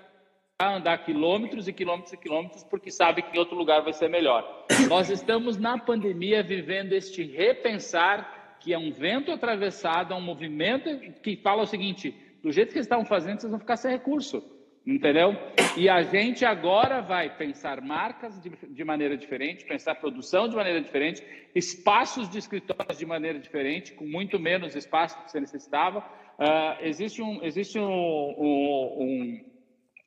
[0.58, 4.08] a andar quilômetros e quilômetros e quilômetros porque sabem que em outro lugar vai ser
[4.08, 4.66] melhor.
[4.88, 10.98] Nós estamos na pandemia vivendo este repensar que é um vento atravessado, é um movimento
[11.22, 12.12] que fala o seguinte:
[12.42, 14.42] do jeito que eles estavam fazendo, vocês vão ficar sem recurso.
[14.86, 15.34] Entendeu?
[15.76, 20.80] E a gente agora vai pensar marcas de, de, maneira diferente, pensar produção de maneira
[20.80, 25.98] diferente, espaços de escritórios de maneira diferente, com muito menos espaço que você necessitava.
[26.38, 29.44] Uh, existe um, existe um, um, um,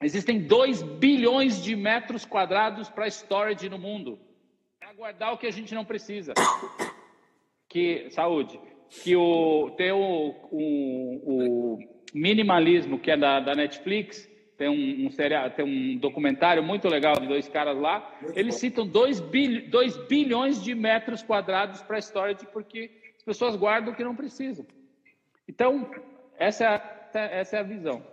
[0.01, 4.17] existem 2 bilhões de metros quadrados para storage no mundo,
[4.79, 6.33] para guardar o que a gente não precisa.
[7.67, 8.57] Que saúde,
[9.03, 11.79] que o tem o, o, o
[12.13, 14.28] minimalismo que é da, da Netflix
[14.59, 18.13] tem um, um, serial, tem um documentário muito legal de dois caras lá.
[18.21, 18.59] Muito Eles bom.
[18.59, 19.63] citam 2 bil,
[20.09, 24.67] bilhões de metros quadrados para storage porque as pessoas guardam o que não precisam.
[25.47, 25.89] Então,
[26.37, 28.05] essa é a, essa é a visão.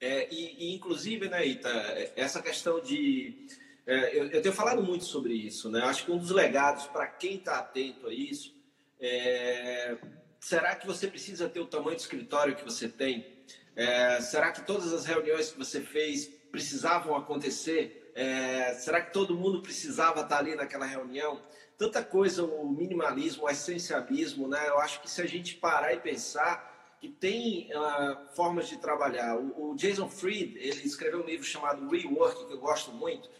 [0.00, 1.68] É, e, e, inclusive, né, Ita,
[2.14, 3.48] essa questão de.
[3.84, 5.80] É, eu, eu, tenho falado muito sobre isso, né?
[5.82, 8.54] Acho que um dos legados para quem está atento a isso
[9.00, 9.96] é
[10.40, 13.26] será que você precisa ter o tamanho de escritório que você tem?
[13.74, 18.12] É, será que todas as reuniões que você fez precisavam acontecer?
[18.14, 21.42] É, será que todo mundo precisava estar ali naquela reunião?
[21.76, 24.66] Tanta coisa, o minimalismo, o essencialismo, né?
[24.68, 29.36] Eu acho que se a gente parar e pensar que tem uh, formas de trabalhar.
[29.36, 33.30] O, o, Jason Fried, ele escreveu um livro chamado Rework, que eu gosto muito,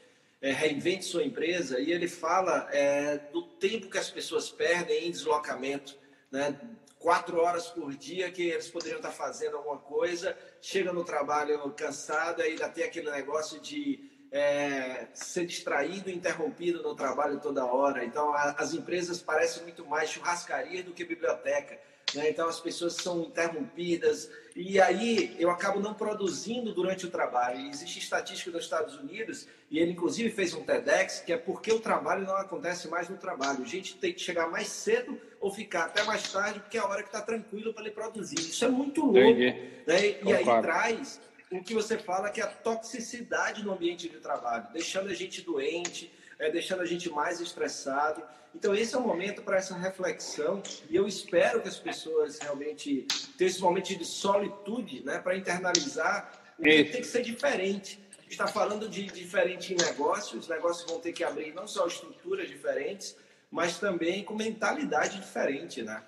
[0.40, 5.10] é, Reinvente Sua Empresa, e ele fala é, do tempo que as pessoas perdem em
[5.10, 5.96] deslocamento,
[6.30, 6.58] né?
[7.06, 12.40] Quatro horas por dia que eles poderiam estar fazendo alguma coisa, chega no trabalho cansado
[12.40, 18.04] e ainda tem aquele negócio de é, ser distraído, interrompido no trabalho toda hora.
[18.04, 21.78] Então, a, as empresas parecem muito mais churrascaria do que biblioteca.
[22.14, 22.30] Né?
[22.30, 27.60] Então, as pessoas são interrompidas e aí eu acabo não produzindo durante o trabalho.
[27.60, 31.72] E existe estatística nos Estados Unidos, e ele inclusive fez um TEDx, que é porque
[31.72, 33.62] o trabalho não acontece mais no trabalho.
[33.62, 36.86] A gente tem que chegar mais cedo ou ficar até mais tarde, porque é a
[36.86, 38.38] hora que está tranquilo para ele produzir.
[38.38, 39.18] Isso é muito louco.
[39.18, 40.18] Né?
[40.22, 41.20] E aí traz
[41.50, 45.42] o que você fala que é a toxicidade no ambiente de trabalho, deixando a gente
[45.42, 48.22] doente, é, deixando a gente mais estressado.
[48.54, 53.06] Então, esse é o momento para essa reflexão e eu espero que as pessoas realmente
[53.36, 58.00] tenham esse momento de solitude né, para internalizar o que tem que ser diferente.
[58.18, 61.66] A gente está falando de diferente em negócios, os negócios vão ter que abrir não
[61.66, 63.16] só estruturas diferentes,
[63.50, 66.02] mas também com mentalidade diferente, né?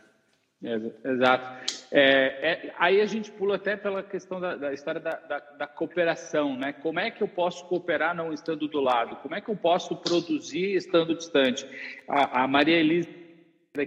[0.60, 1.76] Exato.
[1.90, 5.66] É, é, aí a gente pula até pela questão da, da história da, da, da,
[5.66, 6.72] cooperação, né?
[6.72, 9.16] Como é que eu posso cooperar não estando do lado?
[9.16, 11.64] Como é que eu posso produzir estando distante?
[12.08, 13.08] A, a Maria Elisa,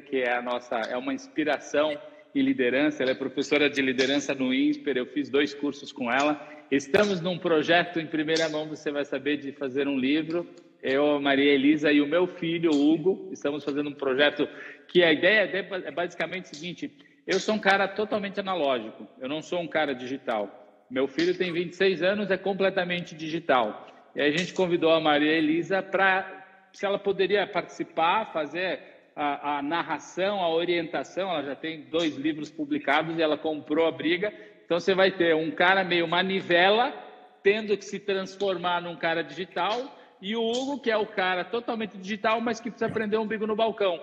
[0.09, 1.97] que é a nossa, é uma inspiração
[2.33, 6.41] em liderança, ela é professora de liderança no INSPER, eu fiz dois cursos com ela.
[6.71, 10.47] Estamos num projeto em primeira mão, você vai saber de fazer um livro
[10.81, 14.47] eu, Maria Elisa e o meu filho, Hugo, estamos fazendo um projeto
[14.91, 15.49] que a ideia
[15.85, 16.91] é basicamente o seguinte:
[17.25, 20.49] eu sou um cara totalmente analógico, eu não sou um cara digital.
[20.89, 23.87] Meu filho tem 26 anos, é completamente digital.
[24.13, 28.79] E a gente convidou a Maria Elisa para se ela poderia participar, fazer
[29.15, 31.29] a, a, narração, a orientação.
[31.29, 34.33] Ela já tem dois livros publicados e ela comprou a briga.
[34.65, 36.93] Então você vai ter um cara meio manivela,
[37.41, 41.97] tendo que se transformar num cara digital, e o Hugo, que é o cara totalmente
[41.97, 43.99] digital, mas que precisa aprender um bico no balcão,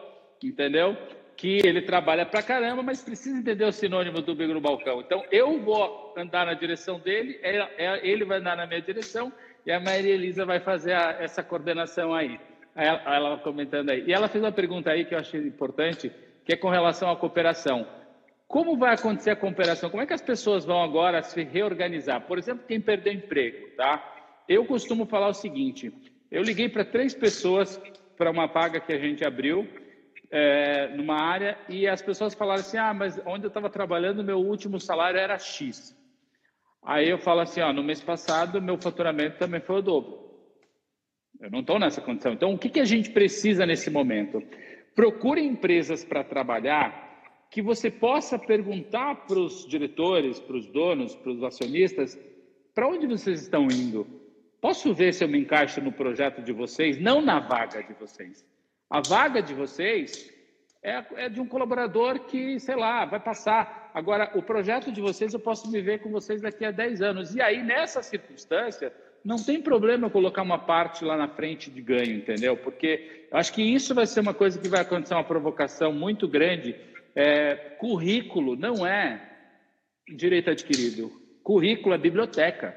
[0.46, 0.96] entendeu?
[1.36, 5.00] Que ele trabalha pra caramba, mas precisa entender o sinônimo do bico no balcão.
[5.00, 7.38] Então eu vou andar na direção dele,
[8.02, 9.32] ele vai andar na minha direção,
[9.64, 12.40] e a Maria Elisa vai fazer a, essa coordenação aí.
[12.74, 14.04] Ela, ela comentando aí.
[14.06, 16.12] E ela fez uma pergunta aí que eu achei importante,
[16.44, 17.86] que é com relação à cooperação.
[18.46, 19.90] Como vai acontecer a cooperação?
[19.90, 22.22] Como é que as pessoas vão agora se reorganizar?
[22.22, 24.02] Por exemplo, quem perdeu emprego, tá?
[24.48, 25.92] Eu costumo falar o seguinte:
[26.30, 27.78] eu liguei para três pessoas
[28.16, 29.68] para uma vaga que a gente abriu
[30.30, 34.38] é, numa área e as pessoas falaram assim: ah, mas onde eu estava trabalhando, meu
[34.38, 35.96] último salário era X.
[36.82, 40.28] Aí eu falo assim: ó, no mês passado, meu faturamento também foi o dobro.
[41.40, 42.32] Eu não estou nessa condição.
[42.32, 44.42] Então, o que, que a gente precisa nesse momento?
[44.94, 47.06] Procure empresas para trabalhar
[47.50, 52.18] que você possa perguntar para os diretores, para os donos, para os acionistas,
[52.74, 54.06] para onde vocês estão indo?
[54.60, 58.44] Posso ver se eu me encaixo no projeto de vocês, não na vaga de vocês.
[58.90, 60.32] A vaga de vocês
[60.82, 63.90] é, é de um colaborador que, sei lá, vai passar.
[63.92, 67.34] Agora, o projeto de vocês, eu posso me ver com vocês daqui a 10 anos.
[67.34, 68.92] E aí, nessa circunstância,
[69.24, 72.56] não tem problema eu colocar uma parte lá na frente de ganho, entendeu?
[72.56, 76.26] Porque eu acho que isso vai ser uma coisa que vai acontecer uma provocação muito
[76.26, 76.74] grande.
[77.14, 79.20] É, currículo não é
[80.08, 81.12] direito adquirido.
[81.42, 82.74] Currículo é biblioteca.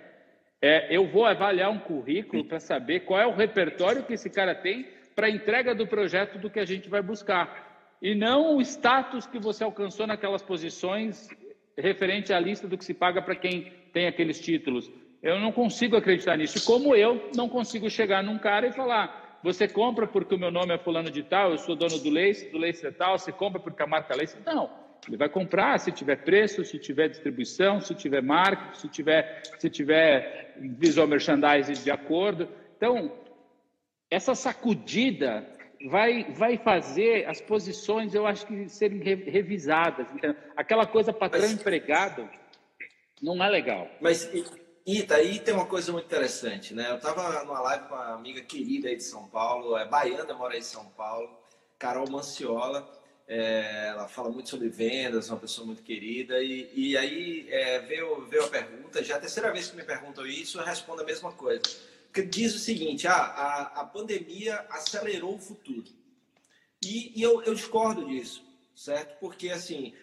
[0.62, 4.54] É, eu vou avaliar um currículo para saber qual é o repertório que esse cara
[4.54, 7.96] tem para a entrega do projeto do que a gente vai buscar.
[8.02, 11.30] E não o status que você alcançou naquelas posições
[11.78, 14.90] referente à lista do que se paga para quem tem aqueles títulos.
[15.22, 16.66] Eu não consigo acreditar nisso.
[16.66, 20.74] Como eu não consigo chegar num cara e falar: você compra porque o meu nome
[20.74, 23.60] é fulano de tal, eu sou dono do Lace, do Lace é tal, você compra
[23.60, 24.38] porque a marca Lace.
[24.46, 24.70] Não.
[25.08, 29.68] Ele vai comprar se tiver preço, se tiver distribuição, se tiver marca, se tiver, se
[29.68, 32.48] tiver visual merchandising de acordo.
[32.78, 33.12] Então,
[34.12, 35.48] essa sacudida
[35.90, 40.06] vai, vai fazer as posições, eu acho que serem revisadas.
[40.14, 42.30] Então, aquela coisa patrão-empregado
[43.22, 43.88] não é legal.
[44.02, 44.30] Mas
[44.86, 46.90] e daí tem uma coisa muito interessante, né?
[46.90, 50.54] Eu estava numa live com uma amiga querida aí de São Paulo, é baiana, mora
[50.54, 51.30] aí em São Paulo,
[51.80, 53.00] Carol Manciola.
[53.28, 56.44] É, ela fala muito sobre vendas, uma pessoa muito querida.
[56.44, 59.84] E, e aí é, veio, veio a pergunta, já é a terceira vez que me
[59.84, 61.62] perguntam isso, eu respondo a mesma coisa.
[62.30, 65.86] Diz o seguinte: ah, a, a pandemia acelerou o futuro.
[66.84, 68.44] E, e eu, eu discordo disso,
[68.76, 69.20] certo?
[69.20, 69.94] Porque assim,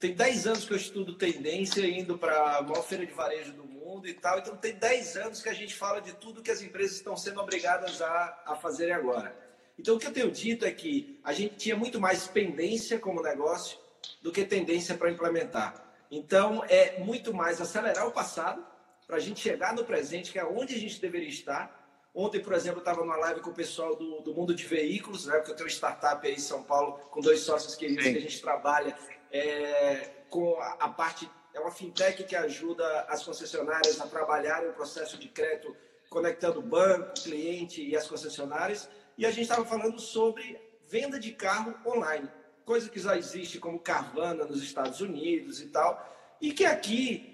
[0.00, 3.64] tem 10 anos que eu estudo tendência indo para a maior feira de varejo do
[3.64, 4.38] mundo e tal.
[4.38, 7.38] Então, tem 10 anos que a gente fala de tudo que as empresas estão sendo
[7.38, 9.36] obrigadas a, a fazerem agora.
[9.78, 13.22] Então, o que eu tenho dito é que a gente tinha muito mais pendência como
[13.22, 13.78] negócio
[14.22, 15.74] do que tendência para implementar.
[16.10, 18.64] Então, é muito mais acelerar o passado
[19.10, 21.78] para a gente chegar no presente, que é onde a gente deveria estar.
[22.14, 25.26] Ontem, por exemplo, eu estava numa live com o pessoal do, do mundo de veículos,
[25.26, 25.36] né?
[25.36, 28.20] porque eu tenho uma startup aí em São Paulo com dois sócios queridos que a
[28.20, 28.96] gente trabalha
[29.32, 34.72] é, com a, a parte é uma fintech que ajuda as concessionárias a trabalharem o
[34.72, 35.76] processo de crédito,
[36.08, 38.88] conectando o banco, cliente e as concessionárias.
[39.18, 42.30] E a gente estava falando sobre venda de carro online,
[42.64, 46.08] coisa que já existe como Carvana nos Estados Unidos e tal,
[46.40, 47.29] e que aqui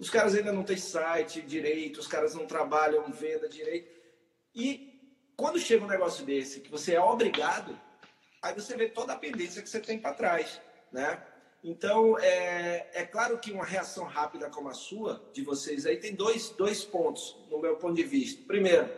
[0.00, 4.00] os caras ainda não têm site direito, os caras não trabalham venda direito.
[4.54, 4.98] E
[5.36, 7.78] quando chega um negócio desse, que você é obrigado,
[8.40, 10.58] aí você vê toda a pendência que você tem para trás,
[10.90, 11.22] né?
[11.62, 16.14] Então, é, é claro que uma reação rápida como a sua, de vocês aí, tem
[16.14, 18.42] dois, dois pontos, no meu ponto de vista.
[18.46, 18.88] Primeiro,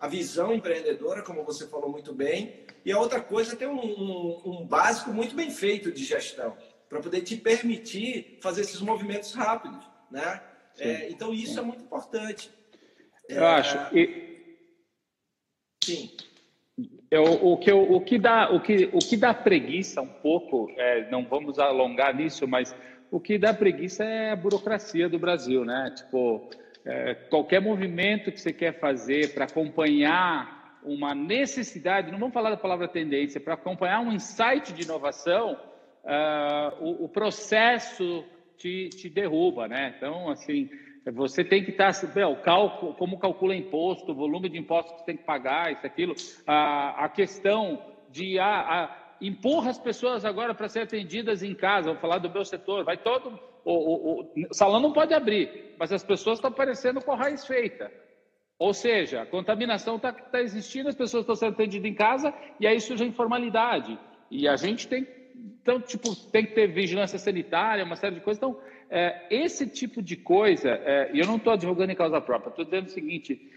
[0.00, 3.78] a visão empreendedora, como você falou muito bem, e a outra coisa é ter um,
[3.78, 6.56] um, um básico muito bem feito de gestão,
[6.88, 10.40] para poder te permitir fazer esses movimentos rápidos, né?
[10.78, 11.60] É, então, isso sim.
[11.60, 12.50] é muito importante.
[13.28, 13.96] Eu é, acho.
[13.96, 14.56] E...
[15.82, 16.10] Sim.
[17.10, 21.08] Eu, o, que, o, que dá, o, que, o que dá preguiça um pouco, é,
[21.10, 22.74] não vamos alongar nisso, mas
[23.10, 25.92] o que dá preguiça é a burocracia do Brasil, né?
[25.96, 26.50] Tipo,
[26.84, 32.56] é, qualquer movimento que você quer fazer para acompanhar uma necessidade, não vamos falar da
[32.56, 35.58] palavra tendência, para acompanhar um insight de inovação,
[36.04, 38.24] uh, o, o, processo
[38.56, 39.94] te, te derruba, né?
[39.96, 40.68] Então, assim,
[41.12, 41.92] você tem que estar,
[42.28, 45.86] o cálculo, como calcula imposto, o volume de impostos que você tem que pagar, isso,
[45.86, 46.14] aquilo,
[46.46, 47.80] a, a questão
[48.10, 52.18] de a, ah, a, empurra as pessoas agora para serem atendidas em casa, vou falar
[52.18, 56.38] do meu setor, vai todo, o, o, o, salão não pode abrir, mas as pessoas
[56.38, 57.90] estão aparecendo com a raiz feita.
[58.58, 62.66] Ou seja, a contaminação está tá existindo, as pessoas estão sendo atendidas em casa e
[62.66, 63.98] aí surge a informalidade.
[64.30, 65.06] E a gente tem,
[65.66, 68.38] então, tipo, tem que ter vigilância sanitária, uma série de coisas.
[68.38, 68.56] Então,
[68.88, 72.86] é, esse tipo de coisa, é, eu não estou advogando em causa própria, estou dizendo
[72.86, 73.50] o seguinte: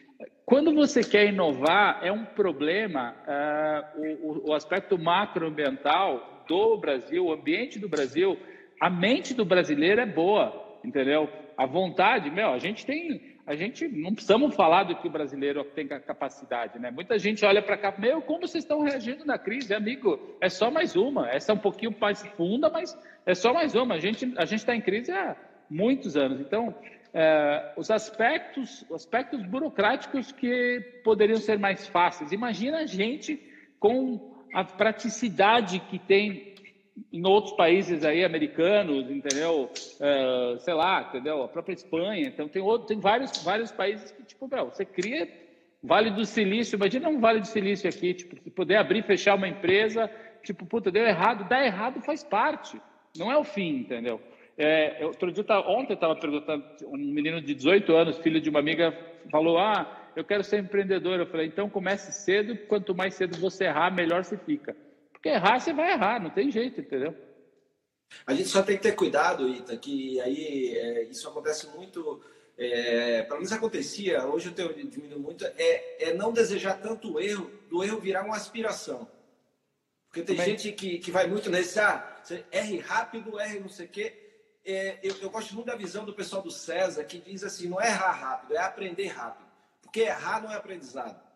[0.43, 3.83] quando você quer inovar, é um problema é,
[4.23, 8.35] o, o aspecto macroambiental do Brasil, o ambiente do Brasil,
[8.81, 11.29] a mente do brasileiro é boa, entendeu?
[11.55, 15.63] A vontade, meu, a gente tem a gente não precisamos falar do que o brasileiro
[15.63, 16.91] tem capacidade, né?
[16.91, 20.37] Muita gente olha para cá, meu, como vocês estão reagindo na crise, amigo?
[20.39, 21.27] É só mais uma.
[21.31, 22.95] Essa é um pouquinho mais funda, mas
[23.25, 23.95] é só mais uma.
[23.95, 25.35] A gente a gente está em crise há
[25.67, 26.39] muitos anos.
[26.39, 26.75] Então,
[27.11, 32.31] é, os aspectos aspectos burocráticos que poderiam ser mais fáceis.
[32.31, 33.41] Imagina a gente
[33.79, 36.48] com a praticidade que tem
[37.11, 39.69] em outros países aí americanos, entendeu?
[39.99, 41.43] Uh, sei lá, entendeu?
[41.43, 42.27] A própria Espanha.
[42.27, 45.27] Então tem outro, tem vários vários países que tipo, você cria
[45.81, 50.11] Vale do Silício, imagina um Vale do Silício aqui, tipo, poder abrir, fechar uma empresa,
[50.43, 52.79] tipo, puta, deu errado, dá errado faz parte,
[53.17, 54.19] não é o fim, entendeu?
[54.57, 58.59] É, outro dia, ontem eu estava perguntando, um menino de 18 anos, filho de uma
[58.59, 58.93] amiga,
[59.31, 61.17] falou, ah, eu quero ser empreendedor.
[61.17, 64.75] Eu falei, então comece cedo, quanto mais cedo você errar, melhor você fica.
[65.19, 67.13] Porque errar, você vai errar, não tem jeito, entendeu?
[68.25, 72.21] A gente só tem que ter cuidado, Ita, que aí é, isso acontece muito.
[72.57, 77.19] É, pelo menos acontecia, hoje eu tenho diminuído muito, é, é não desejar tanto o
[77.19, 79.09] erro, do erro virar uma aspiração.
[80.07, 80.57] Porque tem Também.
[80.57, 82.17] gente que, que vai muito nesse, ah,
[82.51, 84.13] erre rápido, erre não sei o quê.
[84.65, 87.79] É, eu, eu, gosto muito da visão do pessoal do César, que diz assim, não
[87.79, 89.47] é errar rápido, é aprender rápido.
[89.81, 91.28] Porque errar não é aprendizado.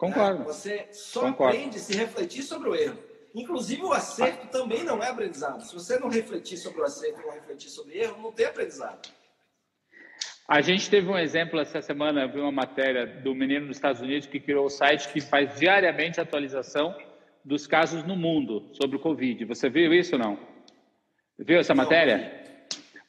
[0.00, 0.38] Concordo.
[0.38, 0.44] Né?
[0.46, 1.54] Você só Concordo.
[1.54, 2.98] aprende se refletir sobre o erro.
[3.34, 5.62] Inclusive, o acerto também não é aprendizado.
[5.62, 9.10] Se você não refletir sobre o acerto, não refletir sobre o erro, não tem aprendizado.
[10.48, 14.00] A gente teve um exemplo essa semana, eu vi uma matéria do menino dos Estados
[14.00, 16.96] Unidos que criou o site que faz diariamente atualização
[17.44, 19.44] dos casos no mundo sobre o Covid.
[19.44, 20.38] Você viu isso ou não?
[21.38, 22.39] Viu essa matéria?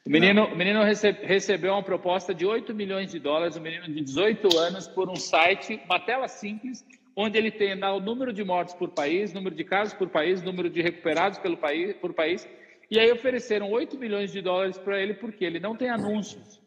[0.04, 4.00] O menino, o menino recebeu uma proposta de 8 milhões de dólares, um menino de
[4.00, 6.84] 18 anos, por um site, uma tela simples,
[7.14, 10.68] onde ele tem o número de mortes por país, número de casos por país, número
[10.68, 12.48] de recuperados pelo país, por país.
[12.90, 16.60] E aí ofereceram 8 milhões de dólares para ele porque ele não tem anúncios.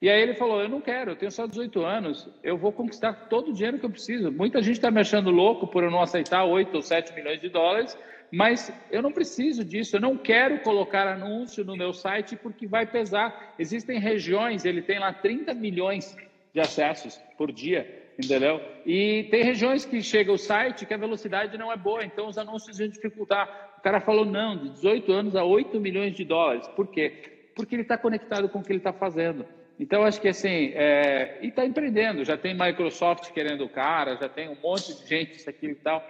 [0.00, 3.28] E aí ele falou: Eu não quero, eu tenho só 18 anos, eu vou conquistar
[3.28, 4.30] todo o dinheiro que eu preciso.
[4.30, 7.48] Muita gente está me achando louco por eu não aceitar 8 ou 7 milhões de
[7.48, 7.98] dólares,
[8.32, 12.86] mas eu não preciso disso, eu não quero colocar anúncio no meu site porque vai
[12.86, 13.54] pesar.
[13.58, 16.16] Existem regiões, ele tem lá 30 milhões
[16.54, 18.58] de acessos por dia, entendeu?
[18.86, 22.38] E tem regiões que chega o site que a velocidade não é boa, então os
[22.38, 23.74] anúncios vão dificultar.
[23.78, 26.66] O cara falou não, de 18 anos a 8 milhões de dólares.
[26.68, 27.50] Por quê?
[27.54, 29.44] Porque ele está conectado com o que ele está fazendo.
[29.78, 31.38] Então, acho que assim, é...
[31.42, 35.36] e está empreendendo, já tem Microsoft querendo o cara, já tem um monte de gente,
[35.36, 36.02] isso aqui e tal.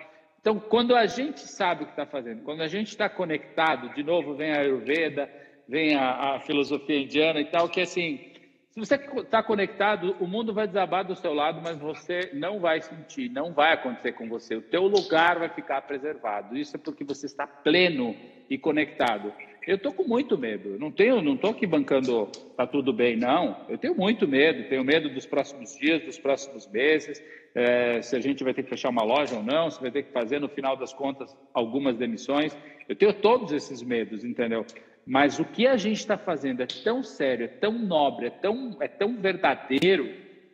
[0.43, 4.03] Então, quando a gente sabe o que está fazendo, quando a gente está conectado, de
[4.03, 5.31] novo vem a Ayurveda,
[5.69, 8.33] vem a, a filosofia indiana e tal, que assim,
[8.71, 12.83] se você está conectado, o mundo vai desabar do seu lado, mas você não vai
[12.83, 14.57] sentir, não vai acontecer com você.
[14.57, 16.57] O teu lugar vai ficar preservado.
[16.57, 18.17] Isso é porque você está pleno
[18.51, 19.33] e conectado.
[19.67, 20.79] Eu estou com muito medo.
[20.79, 23.65] Não tenho, não estou aqui bancando tá tudo bem, não.
[23.69, 24.69] Eu tenho muito medo.
[24.69, 27.23] Tenho medo dos próximos dias, dos próximos meses
[27.55, 30.05] é, se a gente vai ter que fechar uma loja ou não, se vai ter
[30.05, 32.57] que fazer, no final das contas, algumas demissões.
[32.89, 34.65] Eu tenho todos esses medos, entendeu?
[35.07, 38.77] Mas o que a gente está fazendo é tão sério, é tão nobre, é tão,
[38.81, 40.09] é tão verdadeiro,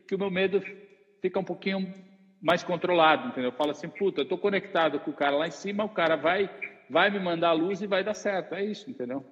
[0.06, 0.62] que o meu medo
[1.20, 1.92] fica um pouquinho
[2.40, 3.50] mais controlado, entendeu?
[3.50, 6.16] Eu falo assim, puta, eu estou conectado com o cara lá em cima, o cara
[6.16, 6.48] vai,
[6.88, 8.54] vai me mandar a luz e vai dar certo.
[8.54, 9.24] É isso, entendeu?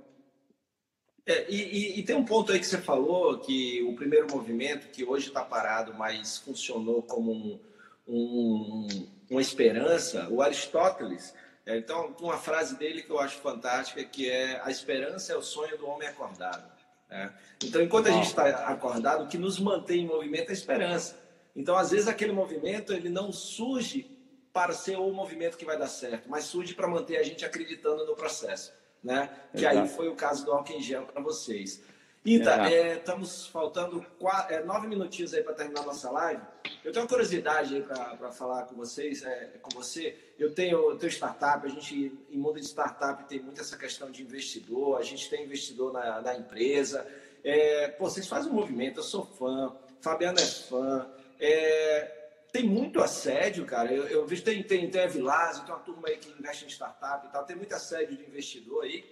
[1.26, 4.88] É, e, e, e, tem um ponto aí que você falou que o primeiro movimento,
[4.88, 7.58] que hoje está parado, mas funcionou como um,
[8.06, 8.86] um,
[9.28, 11.34] uma esperança, o Aristóteles.
[11.66, 15.42] É, então, uma frase dele que eu acho fantástica, que é a esperança é o
[15.42, 16.70] sonho do homem acordado.
[17.10, 17.34] Né?
[17.64, 21.18] Então, enquanto a gente está acordado, o que nos mantém em movimento é a esperança.
[21.56, 24.15] Então, às vezes, aquele movimento ele não surge
[24.56, 28.06] para ser o movimento que vai dar certo, mas surge para manter a gente acreditando
[28.06, 28.72] no processo
[29.06, 29.30] né?
[29.52, 29.78] Que Exato.
[29.78, 31.80] aí foi o caso do álcool em gel para vocês.
[32.24, 36.42] Ita, é, estamos faltando quatro, é, nove minutinhos aí para terminar a nossa live.
[36.84, 40.18] Eu tenho uma curiosidade aí para falar com vocês, é, com você.
[40.36, 44.10] Eu tenho, eu tenho startup, a gente, em mundo de startup, tem muito essa questão
[44.10, 47.06] de investidor, a gente tem investidor na, na empresa.
[47.44, 51.08] É, pô, vocês fazem um movimento, eu sou fã, Fabiano é fã.
[51.38, 52.25] É,
[52.56, 53.92] tem muito assédio, cara.
[53.92, 57.26] Eu, eu vejo tem, tem, tem a tem uma turma aí que investe em startup
[57.26, 57.44] e tal.
[57.44, 59.04] Tem muito assédio de investidor aí.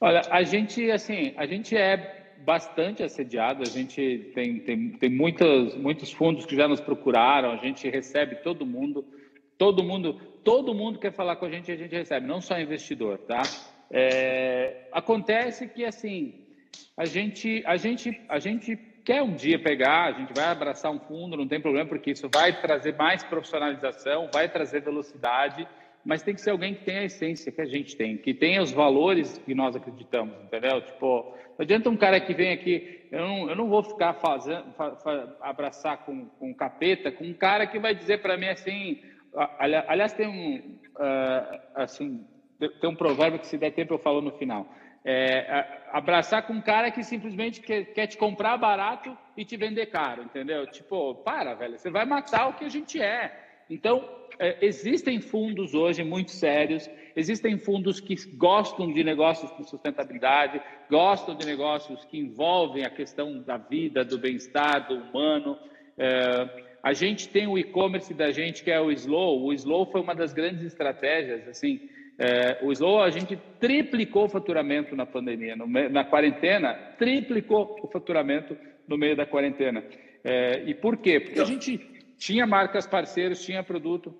[0.00, 5.76] Olha, a gente, assim, a gente é bastante assediado, a gente tem, tem, tem muitos,
[5.76, 9.04] muitos fundos que já nos procuraram, a gente recebe todo mundo,
[9.56, 13.18] todo mundo, todo mundo quer falar com a gente, a gente recebe, não só investidor,
[13.18, 13.42] tá?
[13.90, 16.34] É, acontece que assim,
[16.96, 20.98] a gente, a gente, a gente quer um dia pegar, a gente vai abraçar um
[20.98, 25.68] fundo, não tem problema, porque isso vai trazer mais profissionalização, vai trazer velocidade,
[26.04, 28.62] mas tem que ser alguém que tenha a essência que a gente tem, que tenha
[28.62, 30.80] os valores que nós acreditamos, entendeu?
[30.80, 34.72] Tipo, não adianta um cara que vem aqui, eu não, eu não vou ficar fazendo,
[34.72, 39.00] fa, fa, abraçar com, com capeta, com um cara que vai dizer para mim assim,
[39.58, 40.56] aliás, tem um,
[40.96, 42.26] uh, assim,
[42.58, 44.66] tem um provérbio que se der tempo eu falo no final,
[45.04, 49.86] é, abraçar com um cara que simplesmente quer, quer te comprar barato e te vender
[49.86, 50.66] caro, entendeu?
[50.66, 53.40] Tipo, para, velho, você vai matar o que a gente é.
[53.68, 60.60] Então, é, existem fundos hoje muito sérios, existem fundos que gostam de negócios com sustentabilidade,
[60.90, 65.58] gostam de negócios que envolvem a questão da vida, do bem-estar, do humano.
[65.98, 69.44] É, a gente tem o e-commerce da gente que é o Slow.
[69.44, 71.46] O Slow foi uma das grandes estratégias.
[71.48, 71.88] Assim,
[72.18, 77.88] é, o Slow a gente triplicou o faturamento na pandemia, no, na quarentena, triplicou o
[77.88, 78.56] faturamento
[78.86, 79.84] no meio da quarentena.
[80.22, 81.20] É, e por quê?
[81.20, 81.78] Porque a gente
[82.16, 84.14] tinha marcas parceiros, tinha produto.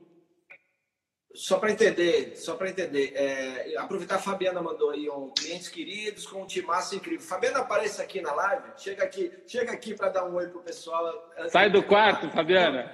[1.35, 6.27] Só para entender, só para entender, é, aproveitar a Fabiana mandou aí um clientes queridos
[6.27, 7.27] com um timaço incrível.
[7.27, 11.33] Fabiana aparece aqui na live, chega aqui, chega aqui para dar um oi pro pessoal.
[11.49, 12.93] Sai do quarto, Fabiana.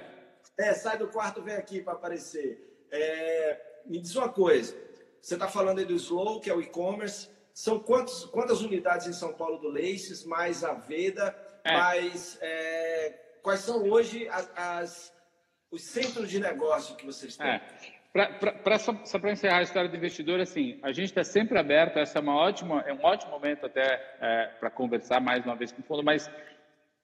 [0.57, 2.87] É, sai do quarto, vem aqui para aparecer.
[2.91, 4.75] É, me diz uma coisa,
[5.21, 7.29] você está falando aí do Slow, que é o e-commerce.
[7.53, 11.73] São quantos, quantas unidades em São Paulo do Laces, mais a Veda, é.
[11.73, 15.13] mais é, quais são hoje as, as,
[15.69, 17.47] os centros de negócio que vocês têm?
[17.47, 17.61] É.
[18.11, 21.23] Pra, pra, pra, só, só para encerrar a história do investidor, assim, a gente está
[21.23, 25.45] sempre aberto, essa é, uma ótima, é um ótimo momento até é, para conversar mais
[25.45, 26.29] uma vez com o fundo, mas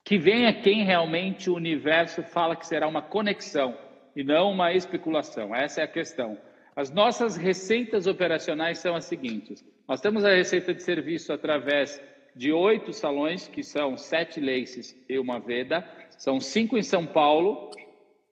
[0.03, 3.78] que venha quem realmente o universo fala que será uma conexão
[4.15, 5.55] e não uma especulação.
[5.55, 6.38] Essa é a questão.
[6.78, 11.99] As nossas receitas operacionais são as seguintes: nós temos a receita de serviço através
[12.36, 15.84] de oito salões, que são sete laces e uma veda,
[16.19, 17.71] são cinco em São Paulo,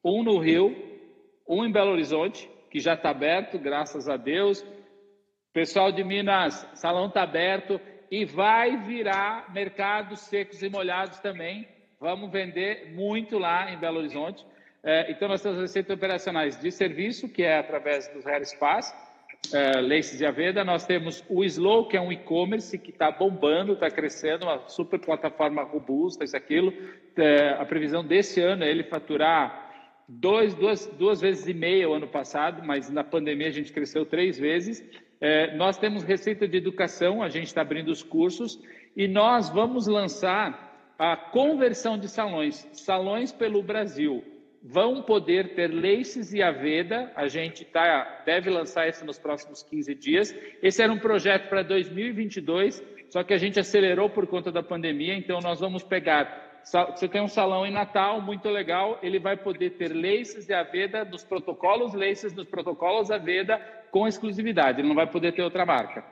[0.04, 0.76] um no Rio,
[1.50, 4.64] um em Belo Horizonte que já está aberto, graças a Deus.
[5.52, 7.82] Pessoal de Minas, salão está aberto
[8.12, 11.68] e vai virar mercados secos e molhados também.
[12.00, 14.46] Vamos vender muito lá em Belo Horizonte.
[14.88, 18.94] É, então, nós temos receitas operacionais de serviço, que é através dos Hair Spas,
[19.52, 20.64] é, Laces de Aveda.
[20.64, 25.00] Nós temos o Slow, que é um e-commerce que está bombando, está crescendo, uma super
[25.00, 26.72] plataforma robusta, isso, aquilo.
[27.18, 29.74] É, a previsão desse ano é ele faturar
[30.08, 34.06] dois, duas, duas vezes e meia o ano passado, mas na pandemia a gente cresceu
[34.06, 34.88] três vezes.
[35.20, 38.62] É, nós temos receita de educação, a gente está abrindo os cursos
[38.96, 44.35] e nós vamos lançar a conversão de salões, salões pelo Brasil.
[44.68, 49.93] Vão poder ter Laces e Aveda, a gente tá, deve lançar isso nos próximos 15
[49.93, 50.36] dias.
[50.59, 55.13] Esse era um projeto para 2022, só que a gente acelerou por conta da pandemia,
[55.13, 56.43] então nós vamos pegar
[56.95, 61.05] você tem um salão em Natal muito legal, ele vai poder ter laces de Aveda
[61.05, 63.59] nos protocolos laces, nos protocolos Aveda
[63.91, 66.03] com exclusividade, ele não vai poder ter outra marca.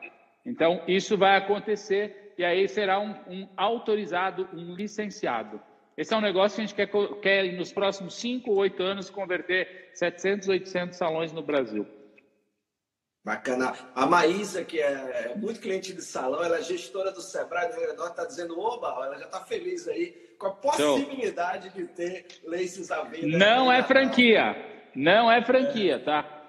[0.46, 5.60] Então, isso vai acontecer e aí será um, um autorizado, um licenciado.
[5.96, 6.90] Esse é um negócio que a gente quer,
[7.22, 11.88] quer nos próximos 5 ou 8 anos, converter 700, 800 salões no Brasil.
[13.24, 13.74] Bacana.
[13.96, 18.08] A Maísa, que é muito cliente de salão, ela é gestora do Sebrae do Redor,
[18.08, 23.04] está dizendo, oba, ela já está feliz aí com a possibilidade de ter Laces à
[23.04, 23.38] venda.
[23.38, 24.56] Não é franquia.
[24.94, 26.42] Não é franquia, tá?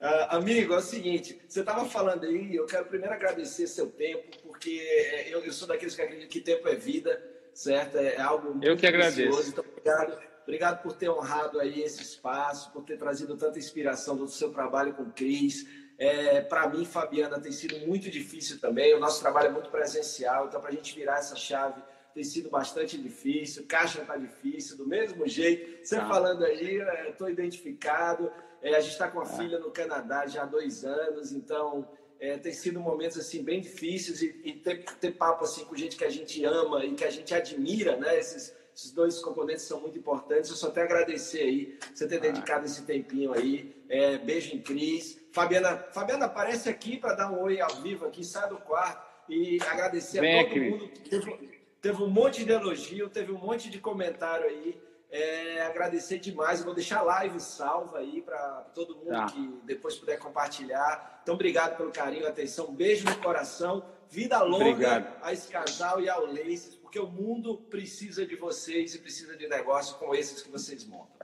[0.00, 4.38] Uh, amigo, é o seguinte, você estava falando aí, eu quero primeiro agradecer seu tempo,
[4.42, 7.20] porque é, eu, eu sou daqueles que acreditam que tempo é vida,
[7.58, 7.96] certo?
[7.96, 9.48] É, é algo muito Eu que agradeço.
[9.48, 14.28] Então, obrigado, obrigado por ter honrado aí esse espaço, por ter trazido tanta inspiração do
[14.28, 15.66] seu trabalho com o Cris.
[15.98, 18.94] É, para mim, Fabiana, tem sido muito difícil também.
[18.94, 21.82] O nosso trabalho é muito presencial, então para a gente virar essa chave
[22.14, 25.84] tem sido bastante difícil, caixa está difícil, do mesmo jeito.
[25.84, 26.06] Você ah.
[26.06, 28.30] falando aí, estou identificado.
[28.62, 29.26] É, a gente está com a ah.
[29.26, 31.88] filha no Canadá já há dois anos, então
[32.20, 35.96] é, tem sido momentos assim bem difíceis e, e, ter, ter papo assim com gente
[35.96, 38.18] que a gente ama e que a gente admira, né?
[38.18, 40.50] Esses, esses dois componentes são muito importantes.
[40.50, 42.20] Eu só tenho a agradecer aí você ter ah.
[42.20, 43.74] dedicado esse tempinho aí.
[43.88, 45.18] É, beijo em Cris.
[45.32, 49.58] Fabiana, Fabiana aparece aqui para dar um oi ao vivo aqui, sai do quarto e
[49.62, 50.70] agradecer Vem, a todo Cris.
[50.70, 54.76] mundo Teve um monte de elogio, teve um monte de comentário aí.
[55.10, 56.60] É, agradecer demais.
[56.60, 58.38] Eu vou deixar a live salva aí para
[58.74, 59.26] todo mundo tá.
[59.26, 61.20] que depois puder compartilhar.
[61.22, 62.74] Então, obrigado pelo carinho, atenção.
[62.74, 63.84] Beijo no coração.
[64.10, 65.16] vida longa Obrigado.
[65.22, 69.48] a esse casal e ao Laces, porque o mundo precisa de vocês e precisa de
[69.48, 71.16] negócios como esses que vocês montam.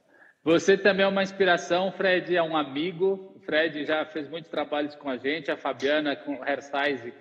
[0.42, 3.32] Você também é uma inspiração, Fred é um amigo.
[3.34, 7.14] O Fred já fez muitos trabalhos com a gente, a Fabiana com o Hairsize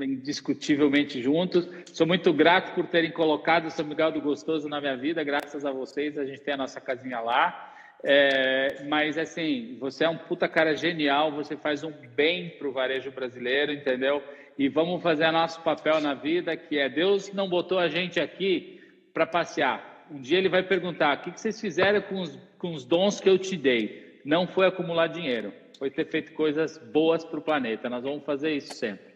[0.00, 1.68] indiscutivelmente juntos.
[1.92, 5.24] Sou muito grato por terem colocado São Miguel do Gostoso na minha vida.
[5.24, 7.72] Graças a vocês, a gente tem a nossa casinha lá.
[8.04, 12.72] É, mas assim, você é um puta cara genial, você faz um bem para o
[12.72, 14.22] varejo brasileiro, entendeu?
[14.58, 18.80] E vamos fazer nosso papel na vida, que é Deus não botou a gente aqui
[19.12, 22.84] para passear um dia ele vai perguntar: o que vocês fizeram com os, com os
[22.84, 24.20] dons que eu te dei?
[24.24, 27.88] Não foi acumular dinheiro, foi ter feito coisas boas para o planeta.
[27.88, 29.15] Nós vamos fazer isso sempre.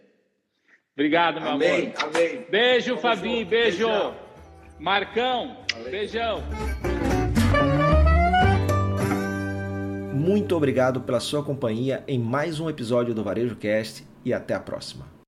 [1.01, 2.15] Obrigado, meu amém, amor.
[2.15, 2.45] Amém.
[2.51, 3.43] Beijo, Fabi.
[3.43, 3.87] Beijo.
[3.87, 4.15] Beijão.
[4.79, 5.91] Marcão, Valeu.
[5.91, 6.43] beijão.
[10.13, 14.61] Muito obrigado pela sua companhia em mais um episódio do Varejo Cast e até a
[14.61, 15.20] próxima.